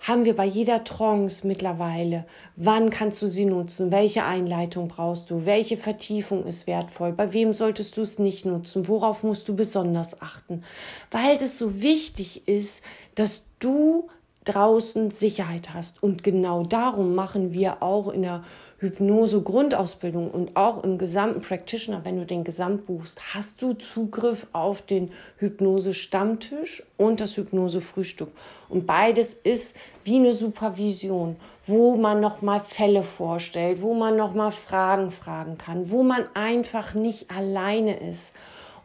haben 0.00 0.24
wir 0.24 0.36
bei 0.36 0.44
jeder 0.44 0.84
Trance 0.84 1.46
mittlerweile. 1.46 2.26
Wann 2.54 2.90
kannst 2.90 3.22
du 3.22 3.26
sie 3.26 3.44
nutzen? 3.44 3.90
Welche 3.90 4.24
Einleitung 4.24 4.88
brauchst 4.88 5.30
du? 5.30 5.46
Welche 5.46 5.76
Vertiefung 5.76 6.44
ist 6.44 6.66
wertvoll? 6.66 7.12
Bei 7.12 7.32
wem 7.32 7.52
solltest 7.52 7.96
du 7.96 8.02
es 8.02 8.18
nicht 8.18 8.44
nutzen? 8.44 8.88
Worauf 8.88 9.22
musst 9.22 9.48
du 9.48 9.56
besonders 9.56 10.20
achten? 10.20 10.62
Weil 11.10 11.36
es 11.36 11.58
so 11.58 11.82
wichtig 11.82 12.46
ist, 12.46 12.82
dass 13.14 13.46
du 13.58 14.08
draußen 14.46 15.10
Sicherheit 15.10 15.74
hast. 15.74 16.02
Und 16.02 16.22
genau 16.22 16.62
darum 16.62 17.14
machen 17.14 17.52
wir 17.52 17.82
auch 17.82 18.08
in 18.08 18.22
der 18.22 18.44
Hypnose-Grundausbildung 18.78 20.30
und 20.30 20.54
auch 20.54 20.84
im 20.84 20.98
gesamten 20.98 21.40
Practitioner, 21.40 22.04
wenn 22.04 22.18
du 22.18 22.26
den 22.26 22.44
Gesamt 22.44 22.86
buchst, 22.86 23.34
hast 23.34 23.62
du 23.62 23.72
Zugriff 23.72 24.46
auf 24.52 24.82
den 24.82 25.10
Hypnose-Stammtisch 25.38 26.82
und 26.98 27.20
das 27.20 27.36
Hypnose-Frühstück. 27.38 28.30
Und 28.68 28.86
beides 28.86 29.32
ist 29.32 29.76
wie 30.04 30.16
eine 30.16 30.34
Supervision, 30.34 31.36
wo 31.64 31.96
man 31.96 32.20
nochmal 32.20 32.60
Fälle 32.60 33.02
vorstellt, 33.02 33.80
wo 33.80 33.94
man 33.94 34.16
nochmal 34.16 34.52
Fragen 34.52 35.10
fragen 35.10 35.56
kann, 35.56 35.90
wo 35.90 36.02
man 36.02 36.26
einfach 36.34 36.92
nicht 36.92 37.30
alleine 37.30 37.98
ist. 37.98 38.34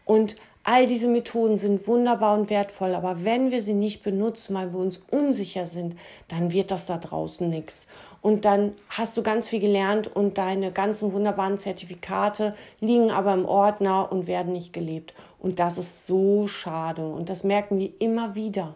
Und 0.06 0.36
All 0.64 0.86
diese 0.86 1.08
Methoden 1.08 1.58
sind 1.58 1.88
wunderbar 1.88 2.38
und 2.38 2.52
wertvoll, 2.52 2.94
aber 2.94 3.24
wenn 3.24 3.50
wir 3.50 3.64
sie 3.64 3.74
nicht 3.74 4.04
benutzen, 4.04 4.54
weil 4.56 4.72
wir 4.72 4.80
uns 4.80 5.02
unsicher 5.10 5.66
sind, 5.66 5.96
dann 6.28 6.52
wird 6.52 6.70
das 6.70 6.86
da 6.86 6.98
draußen 6.98 7.50
nichts. 7.50 7.88
Und 8.22 8.46
dann 8.46 8.74
hast 8.90 9.18
du 9.18 9.24
ganz 9.24 9.48
viel 9.48 9.60
gelernt 9.60 10.16
und 10.16 10.38
deine 10.38 10.72
ganzen 10.72 11.12
wunderbaren 11.12 11.58
Zertifikate 11.58 12.56
liegen 12.80 13.10
aber 13.12 13.34
im 13.34 13.46
Ordner 13.46 14.12
und 14.12 14.28
werden 14.28 14.54
nicht 14.54 14.74
gelebt. 14.74 15.14
Und 15.40 15.58
das 15.58 15.80
ist 15.80 16.06
so 16.06 16.48
schade 16.48 17.08
und 17.08 17.30
das 17.30 17.44
merken 17.44 17.80
wir 17.80 17.90
immer 18.00 18.36
wieder. 18.36 18.76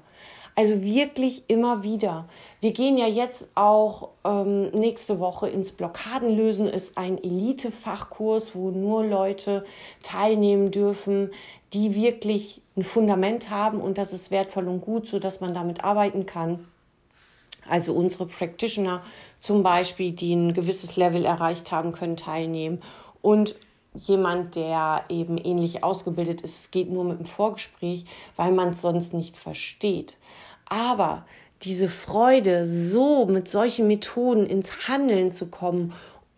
Also 0.57 0.81
wirklich 0.81 1.43
immer 1.49 1.83
wieder. 1.83 2.29
Wir 2.61 2.71
gehen 2.71 2.97
ja 2.97 3.07
jetzt 3.07 3.49
auch 3.55 4.11
ähm, 4.23 4.69
nächste 4.69 5.19
Woche 5.19 5.49
ins 5.49 5.73
Blockadenlösen. 5.73 6.67
Ist 6.67 6.97
ein 6.97 7.21
Elite-Fachkurs, 7.21 8.55
wo 8.55 8.71
nur 8.71 9.05
Leute 9.05 9.65
teilnehmen 10.01 10.71
dürfen, 10.71 11.31
die 11.73 11.93
wirklich 11.93 12.61
ein 12.77 12.83
Fundament 12.83 13.49
haben 13.49 13.81
und 13.81 13.97
das 13.97 14.13
ist 14.13 14.31
wertvoll 14.31 14.69
und 14.69 14.79
gut, 14.79 15.07
so 15.07 15.19
dass 15.19 15.41
man 15.41 15.53
damit 15.53 15.83
arbeiten 15.83 16.25
kann. 16.25 16.65
Also 17.67 17.93
unsere 17.93 18.27
Practitioner 18.27 19.03
zum 19.39 19.63
Beispiel, 19.63 20.11
die 20.11 20.35
ein 20.35 20.53
gewisses 20.53 20.95
Level 20.97 21.25
erreicht 21.25 21.71
haben, 21.71 21.91
können 21.91 22.17
teilnehmen. 22.17 22.81
Und 23.21 23.55
jemand, 23.93 24.55
der 24.55 25.03
eben 25.09 25.37
ähnlich 25.37 25.83
ausgebildet 25.83 26.41
ist, 26.41 26.59
es 26.59 26.71
geht 26.71 26.91
nur 26.91 27.03
mit 27.03 27.19
dem 27.19 27.25
Vorgespräch, 27.25 28.05
weil 28.35 28.51
man 28.51 28.69
es 28.69 28.81
sonst 28.81 29.13
nicht 29.13 29.37
versteht. 29.37 30.17
Aber 30.65 31.25
diese 31.61 31.87
Freude, 31.87 32.65
so 32.65 33.25
mit 33.25 33.47
solchen 33.47 33.87
Methoden 33.87 34.45
ins 34.45 34.87
Handeln 34.87 35.31
zu 35.31 35.47
kommen, 35.47 35.93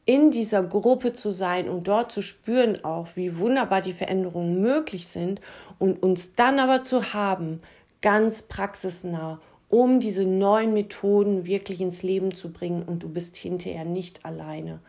in 0.05 0.31
dieser 0.31 0.63
Gruppe 0.63 1.11
zu 1.13 1.31
sein 1.31 1.67
und 1.67 1.87
dort 1.87 2.13
zu 2.13 2.21
spüren 2.21 2.83
auch, 2.85 3.07
wie 3.15 3.37
wunderbar 3.39 3.81
die 3.81 3.93
Veränderungen 3.93 4.61
möglich 4.61 5.07
sind 5.07 5.41
und 5.79 6.01
uns 6.01 6.33
dann 6.33 6.59
aber 6.59 6.81
zu 6.81 7.13
haben, 7.13 7.61
ganz 8.01 8.41
praxisnah, 8.41 9.41
um 9.69 9.99
diese 9.99 10.25
neuen 10.25 10.73
Methoden 10.73 11.45
wirklich 11.45 11.82
ins 11.82 12.03
Leben 12.03 12.34
zu 12.34 12.51
bringen 12.51 12.84
und 12.84 13.03
du 13.03 13.10
bist 13.10 13.38
hinterher 13.38 13.86
nicht 13.86 14.25
alleine. 14.25 14.80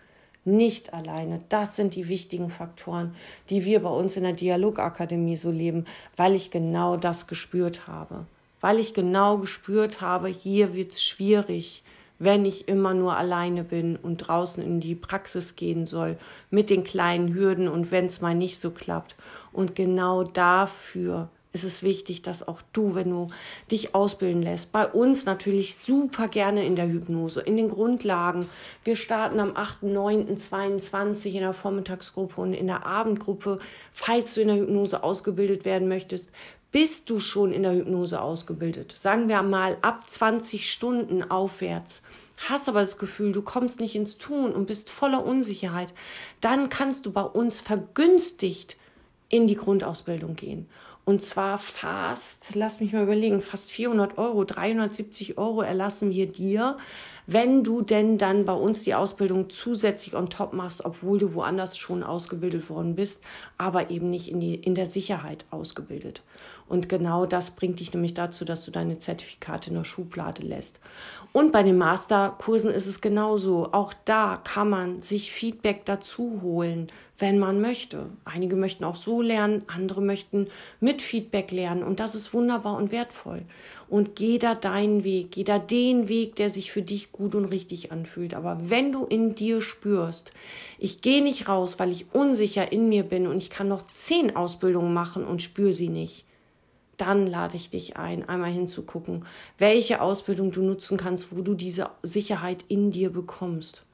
Nicht 0.45 0.95
alleine. 0.95 1.41
Das 1.49 1.77
sind 1.77 1.95
die 1.95 2.09
wichtigen 2.09 2.49
Faktoren, 2.49 3.15
die 3.51 3.65
wir 3.65 3.83
bei 3.83 3.91
uns 3.91 4.17
in 4.17 4.23
der 4.23 4.33
Dialogakademie 4.33 5.37
so 5.37 5.51
leben, 5.51 5.85
weil 6.17 6.35
ich 6.35 6.51
genau 6.51 6.97
das 6.97 7.27
gespürt 7.27 7.87
habe. 7.87 8.27
Weil 8.61 8.79
ich 8.79 8.95
genau 8.95 9.39
gespürt 9.39 10.01
habe, 10.01 10.29
hier 10.29 10.75
wird 10.75 10.93
es 10.93 11.03
schwierig 11.03 11.83
wenn 12.19 12.45
ich 12.45 12.69
immer 12.69 12.95
nur 12.95 13.17
alleine 13.17 13.65
bin 13.65 13.97
und 13.97 14.19
draußen 14.19 14.63
in 14.63 14.81
die 14.81 14.95
Praxis 14.95 15.57
gehen 15.57 15.87
soll, 15.87 16.17
mit 16.51 16.71
den 16.71 16.85
kleinen 16.85 17.35
Hürden 17.35 17.69
und 17.69 17.93
wenn 17.93 18.07
es 18.07 18.21
mal 18.21 18.35
nicht 18.35 18.59
so 18.59 18.71
klappt. 18.71 19.17
Und 19.53 19.75
genau 19.75 20.25
dafür 20.25 21.29
ist 21.53 21.65
es 21.65 21.83
wichtig, 21.83 22.23
dass 22.23 22.47
auch 22.47 22.61
du, 22.73 22.95
wenn 22.95 23.11
du 23.11 23.29
dich 23.71 23.95
ausbilden 23.95 24.43
lässt, 24.43 24.71
bei 24.71 24.87
uns 24.87 25.25
natürlich 25.25 25.77
super 25.77 26.29
gerne 26.29 26.65
in 26.65 26.77
der 26.77 26.89
Hypnose, 26.89 27.41
in 27.41 27.57
den 27.57 27.69
Grundlagen. 27.69 28.49
Wir 28.85 28.97
starten 28.97 29.41
am 29.41 29.53
8.9.22 29.53 31.33
in 31.33 31.41
der 31.41 31.55
Vormittagsgruppe 31.55 32.41
und 32.41 32.53
in 32.53 32.67
der 32.67 32.85
Abendgruppe, 32.87 33.59
falls 33.93 34.35
du 34.35 34.43
in 34.43 34.49
der 34.49 34.59
Hypnose 34.59 35.03
ausgebildet 35.03 35.65
werden 35.65 35.89
möchtest, 35.89 36.31
bist 36.71 37.09
du 37.09 37.19
schon 37.19 37.53
in 37.53 37.63
der 37.63 37.75
Hypnose 37.75 38.21
ausgebildet. 38.21 38.93
Sagen 38.97 39.29
wir 39.29 39.43
mal 39.43 39.79
ab 39.81 40.09
20 40.09 40.71
Stunden 40.71 41.29
aufwärts. 41.31 42.03
Hast 42.49 42.69
aber 42.69 42.81
das 42.81 42.99
Gefühl, 42.99 43.33
du 43.33 43.43
kommst 43.43 43.81
nicht 43.81 43.97
ins 43.97 44.19
Tun 44.19 44.53
und 44.53 44.67
bist 44.67 44.91
voller 44.91 45.25
Unsicherheit, 45.25 45.93
dann 46.41 46.69
kannst 46.69 47.07
du 47.07 47.11
bei 47.11 47.23
uns 47.23 47.61
vergünstigt 47.61 48.77
in 49.29 49.47
die 49.47 49.57
Grundausbildung 49.57 50.37
gehen. 50.37 50.69
Und 51.09 51.23
zwar 51.23 51.57
fast, 51.57 52.55
lass 52.55 52.81
mich 52.81 52.93
mal 52.93 53.05
überlegen, 53.05 53.41
fast 53.41 53.71
400 53.71 54.19
Euro, 54.19 54.45
370 54.45 55.39
Euro 55.39 55.63
erlassen 55.63 56.11
wir 56.11 56.29
dir, 56.29 56.77
wenn 57.27 57.65
du 57.65 57.81
denn 57.81 58.19
dann 58.19 58.45
bei 58.45 58.53
uns 58.53 58.85
die 58.85 58.95
Ausbildung 58.95 59.49
zusätzlich 59.49 60.15
on 60.15 60.29
top 60.29 60.53
machst, 60.53 60.85
obwohl 60.85 61.17
du 61.17 61.33
woanders 61.33 61.79
schon 61.79 62.03
ausgebildet 62.03 62.69
worden 62.69 62.95
bist, 62.95 63.25
aber 63.57 63.89
eben 63.89 64.11
nicht 64.11 64.29
in, 64.29 64.39
die, 64.39 64.57
in 64.57 64.75
der 64.75 64.85
Sicherheit 64.85 65.47
ausgebildet. 65.51 66.21
Und 66.69 66.89
genau 66.89 67.25
das 67.25 67.53
bringt 67.53 67.81
dich 67.81 67.93
nämlich 67.95 68.15
dazu, 68.15 68.45
dass 68.45 68.65
du 68.65 68.71
deine 68.71 68.99
Zertifikate 68.99 69.71
in 69.71 69.77
der 69.77 69.85
Schublade 69.85 70.43
lässt. 70.43 70.81
Und 71.33 71.53
bei 71.53 71.63
den 71.63 71.79
Masterkursen 71.79 72.71
ist 72.71 72.87
es 72.87 73.01
genauso. 73.01 73.73
Auch 73.73 73.95
da 74.05 74.37
kann 74.37 74.69
man 74.69 75.01
sich 75.01 75.33
Feedback 75.33 75.85
dazu 75.87 76.41
holen, 76.43 76.89
wenn 77.19 77.39
man 77.39 77.61
möchte. 77.61 78.07
Einige 78.25 78.57
möchten 78.57 78.85
auch 78.85 78.97
so 78.97 79.23
lernen, 79.23 79.63
andere 79.67 80.03
möchten 80.03 80.49
mit 80.81 81.01
Feedback 81.01 81.51
lernen. 81.51 81.83
Und 81.83 82.01
das 82.01 82.15
ist 82.15 82.35
wunderbar 82.35 82.77
und 82.77 82.93
wertvoll. 82.93 83.43
Und 83.89 84.15
geh 84.17 84.39
da 84.39 84.55
deinen 84.55 85.05
Weg, 85.05 85.33
geh 85.33 85.45
da 85.45 85.59
den 85.59 86.09
Weg, 86.09 86.37
der 86.37 86.51
sich 86.51 86.71
für 86.71 86.83
dich 86.83 87.13
gut 87.13 87.35
und 87.35 87.47
richtig 87.47 87.93
anfühlt. 87.93 88.35
Aber 88.35 88.59
wenn 88.71 88.93
du 88.93 89.05
in 89.05 89.35
dir 89.35 89.63
spürst, 89.63 90.33
ich 90.79 91.01
gehe 91.01 91.23
nicht 91.23 91.49
raus, 91.49 91.79
weil 91.79 91.93
ich 91.93 92.15
unsicher 92.15 92.73
in 92.73 92.89
mir 92.89 93.03
bin 93.03 93.27
und 93.27 93.39
ich 93.39 93.51
kann 93.51 93.69
noch 93.69 93.83
zehn 93.83 94.37
Ausbildungen 94.37 94.93
machen 94.93 95.25
und 95.25 95.43
spüre 95.43 95.73
sie 95.73 95.89
nicht, 95.89 96.25
dann 96.99 97.27
lade 97.27 97.57
ich 97.57 97.71
dich 97.71 97.97
ein, 97.97 98.29
einmal 98.29 98.51
hinzugucken, 98.51 99.25
welche 99.57 100.03
Ausbildung 100.03 100.53
du 100.53 100.63
nutzen 100.63 100.99
kannst, 100.99 101.35
wo 101.35 101.41
du 101.41 101.55
diese 101.55 101.91
Sicherheit 102.03 102.65
in 102.69 102.91
dir 102.91 103.11
bekommst. 103.11 103.85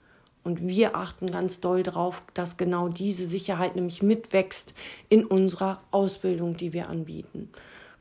Und 0.42 0.66
wir 0.66 0.94
achten 0.94 1.30
ganz 1.30 1.60
doll 1.60 1.82
darauf, 1.82 2.22
dass 2.34 2.58
genau 2.58 2.88
diese 2.88 3.24
Sicherheit 3.24 3.76
nämlich 3.76 4.02
mitwächst 4.02 4.74
in 5.08 5.24
unserer 5.24 5.80
Ausbildung, 5.90 6.56
die 6.56 6.72
wir 6.72 6.88
anbieten. 6.88 7.48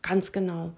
Ganz 0.01 0.33
genau. 0.33 0.73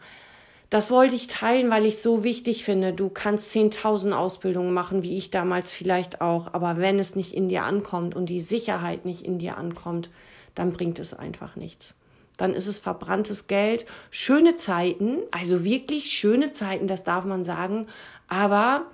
Das 0.70 0.92
wollte 0.92 1.16
ich 1.16 1.28
teilen, 1.28 1.70
weil 1.70 1.86
ich 1.86 2.02
so 2.02 2.24
wichtig 2.24 2.64
finde. 2.66 2.94
Du 2.94 3.10
kannst 3.10 3.52
10.000 3.56 4.12
Ausbildungen 4.12 4.74
machen, 4.74 5.04
wie 5.04 5.18
ich 5.18 5.32
damals 5.32 5.72
vielleicht 5.72 6.22
auch. 6.22 6.54
Aber 6.54 6.78
wenn 6.78 7.00
es 7.00 7.16
nicht 7.16 7.34
in 7.34 7.48
dir 7.48 7.64
ankommt 7.64 8.16
und 8.16 8.28
die 8.28 8.42
Sicherheit 8.42 9.06
nicht 9.06 9.24
in 9.24 9.40
dir 9.40 9.58
ankommt, 9.58 10.10
dann 10.54 10.72
bringt 10.72 11.00
es 11.00 11.14
einfach 11.14 11.56
nichts. 11.56 11.96
Dann 12.38 12.54
ist 12.54 12.68
es 12.68 12.80
verbranntes 12.80 13.48
Geld. 13.48 13.86
Schöne 14.12 14.56
Zeiten, 14.56 15.20
also 15.32 15.64
wirklich 15.64 16.12
schöne 16.12 16.52
Zeiten, 16.52 16.88
das 16.88 17.04
darf 17.04 17.26
man 17.26 17.44
sagen. 17.44 17.88
Aber 18.28 18.86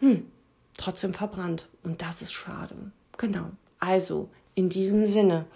hm, 0.00 0.30
trotzdem 0.76 1.12
verbrannt. 1.12 1.68
Und 1.82 2.02
das 2.02 2.22
ist 2.22 2.32
schade. 2.32 2.92
Genau. 3.16 3.50
Also, 3.78 4.28
in 4.54 4.68
diesem 4.68 5.06
Sinne 5.06 5.46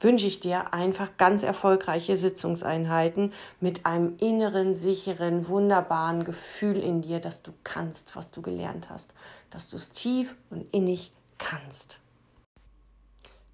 wünsche 0.00 0.26
ich 0.26 0.40
dir 0.40 0.72
einfach 0.72 1.16
ganz 1.16 1.42
erfolgreiche 1.42 2.16
Sitzungseinheiten 2.16 3.32
mit 3.60 3.84
einem 3.86 4.16
inneren, 4.18 4.74
sicheren, 4.74 5.48
wunderbaren 5.48 6.24
Gefühl 6.24 6.76
in 6.76 7.02
dir, 7.02 7.20
dass 7.20 7.42
du 7.42 7.52
kannst, 7.64 8.14
was 8.14 8.30
du 8.30 8.42
gelernt 8.42 8.90
hast, 8.90 9.12
dass 9.50 9.68
du 9.68 9.76
es 9.76 9.90
tief 9.90 10.36
und 10.50 10.66
innig 10.72 11.12
kannst. 11.38 11.98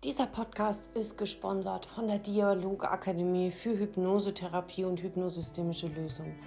Dieser 0.04 0.26
Podcast 0.26 0.84
ist 0.92 1.16
gesponsert 1.16 1.86
von 1.86 2.06
der 2.08 2.18
Dialogakademie 2.18 3.50
für 3.50 3.70
Hypnosetherapie 3.70 4.84
und 4.84 5.02
hypnosystemische 5.02 5.86
Lösungen. 5.86 6.38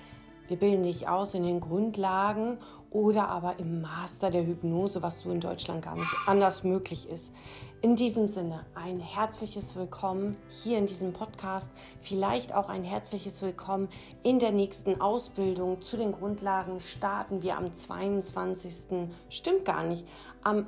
Wir 0.48 0.58
bilden 0.58 0.84
dich 0.84 1.08
aus 1.08 1.34
in 1.34 1.42
den 1.42 1.60
Grundlagen 1.60 2.60
oder 2.92 3.30
aber 3.30 3.58
im 3.58 3.82
Master 3.82 4.30
der 4.30 4.46
Hypnose, 4.46 5.02
was 5.02 5.22
so 5.22 5.32
in 5.32 5.40
Deutschland 5.40 5.84
gar 5.84 5.96
nicht 5.96 6.14
anders 6.28 6.64
möglich 6.64 7.10
ist. 7.10 7.34
In 7.82 7.96
diesem 7.96 8.28
Sinne 8.28 8.64
ein 8.76 9.00
herzliches 9.00 9.76
Willkommen 9.76 10.36
hier 10.50 10.78
in 10.78 10.86
diesem 10.86 11.12
Podcast, 11.12 11.74
vielleicht 12.00 12.54
auch 12.54 12.70
ein 12.70 12.84
herzliches 12.84 13.42
Willkommen 13.42 13.90
in 14.22 14.38
der 14.38 14.52
nächsten 14.52 15.02
Ausbildung 15.02 15.82
zu 15.82 15.98
den 15.98 16.12
Grundlagen 16.12 16.80
starten 16.80 17.42
wir 17.42 17.58
am 17.58 17.74
22. 17.74 19.10
stimmt 19.30 19.66
gar 19.66 19.84
nicht, 19.84 20.08
am 20.44 20.68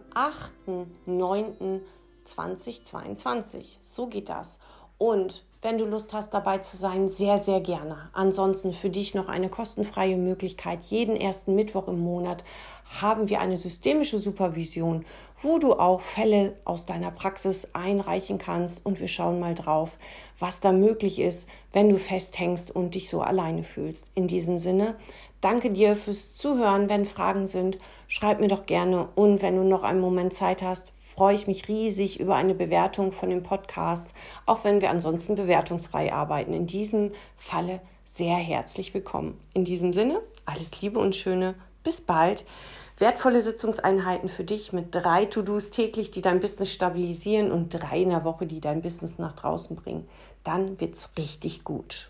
8.9.2022. 2.26 3.78
So 3.82 4.08
geht 4.08 4.30
das. 4.30 4.60
Und 4.98 5.46
wenn 5.62 5.78
du 5.78 5.86
Lust 5.86 6.14
hast, 6.14 6.34
dabei 6.34 6.60
zu 6.60 6.78
sein, 6.78 7.10
sehr, 7.10 7.38
sehr 7.38 7.60
gerne. 7.60 8.10
Ansonsten 8.14 8.74
für 8.74 8.90
dich 8.90 9.14
noch 9.14 9.28
eine 9.28 9.50
kostenfreie 9.50 10.16
Möglichkeit. 10.16 10.86
Jeden 10.86 11.18
ersten 11.18 11.54
Mittwoch 11.54 11.90
im 11.90 12.00
Monat 12.00 12.46
haben 13.02 13.30
wir 13.30 13.40
eine 13.40 13.58
systemische 13.58 14.20
Supervision, 14.20 15.06
wo 15.42 15.60
du 15.60 15.74
auch 15.74 16.02
Fälle 16.02 16.56
aus 16.66 16.86
deiner 16.86 17.12
Praxis 17.12 17.70
einreichen 17.74 18.38
kannst 18.38 18.86
und 18.86 19.00
wir 19.00 19.08
schauen 19.10 19.40
mal 19.40 19.54
drauf, 19.54 19.98
was 20.40 20.60
da 20.60 20.72
möglich 20.72 21.20
ist, 21.20 21.48
wenn 21.72 21.90
du 21.90 21.98
festhängst 21.98 22.74
und 22.74 22.96
dich 22.96 23.10
so 23.10 23.22
alleine 23.22 23.64
fühlst. 23.64 24.08
In 24.16 24.28
diesem 24.28 24.60
Sinne, 24.60 24.96
danke 25.42 25.72
dir 25.72 25.96
fürs 25.96 26.36
Zuhören. 26.36 26.90
Wenn 26.90 27.06
Fragen 27.06 27.48
sind, 27.48 27.78
schreib 28.08 28.40
mir 28.40 28.48
doch 28.48 28.66
gerne 28.66 29.10
und 29.16 29.42
wenn 29.42 29.56
du 29.56 29.64
noch 29.64 29.84
einen 29.84 30.02
Moment 30.02 30.34
Zeit 30.34 30.62
hast, 30.62 30.94
freue 31.16 31.36
ich 31.36 31.48
mich 31.48 31.68
riesig 31.68 32.20
über 32.20 32.36
eine 32.36 32.54
Bewertung 32.54 33.12
von 33.12 33.30
dem 33.30 33.42
Podcast, 33.42 34.14
auch 34.46 34.64
wenn 34.64 34.80
wir 34.80 34.92
ansonsten 34.92 35.36
bewertungsfrei 35.36 36.14
arbeiten. 36.14 36.54
In 36.54 36.68
diesem 36.68 37.12
Falle 37.36 37.82
sehr 38.06 38.36
herzlich 38.36 38.94
willkommen. 38.94 39.40
In 39.54 39.66
diesem 39.66 39.92
Sinne, 39.92 40.22
alles 40.46 40.82
Liebe 40.82 41.00
und 41.00 41.16
Schöne. 41.16 41.56
Bis 41.84 42.02
bald. 42.02 42.46
Wertvolle 43.00 43.42
Sitzungseinheiten 43.42 44.30
für 44.30 44.44
dich 44.44 44.72
mit 44.72 44.94
drei 44.94 45.26
To-Dos 45.26 45.72
täglich, 45.72 46.12
die 46.12 46.22
dein 46.22 46.42
Business 46.42 46.72
stabilisieren 46.72 47.52
und 47.52 47.70
drei 47.70 48.02
in 48.02 48.10
der 48.10 48.24
Woche, 48.24 48.46
die 48.46 48.62
dein 48.62 48.82
Business 48.82 49.18
nach 49.18 49.34
draußen 49.34 49.76
bringen. 49.76 50.08
Dann 50.44 50.80
wird's 50.80 51.12
richtig 51.18 51.64
gut. 51.64 52.10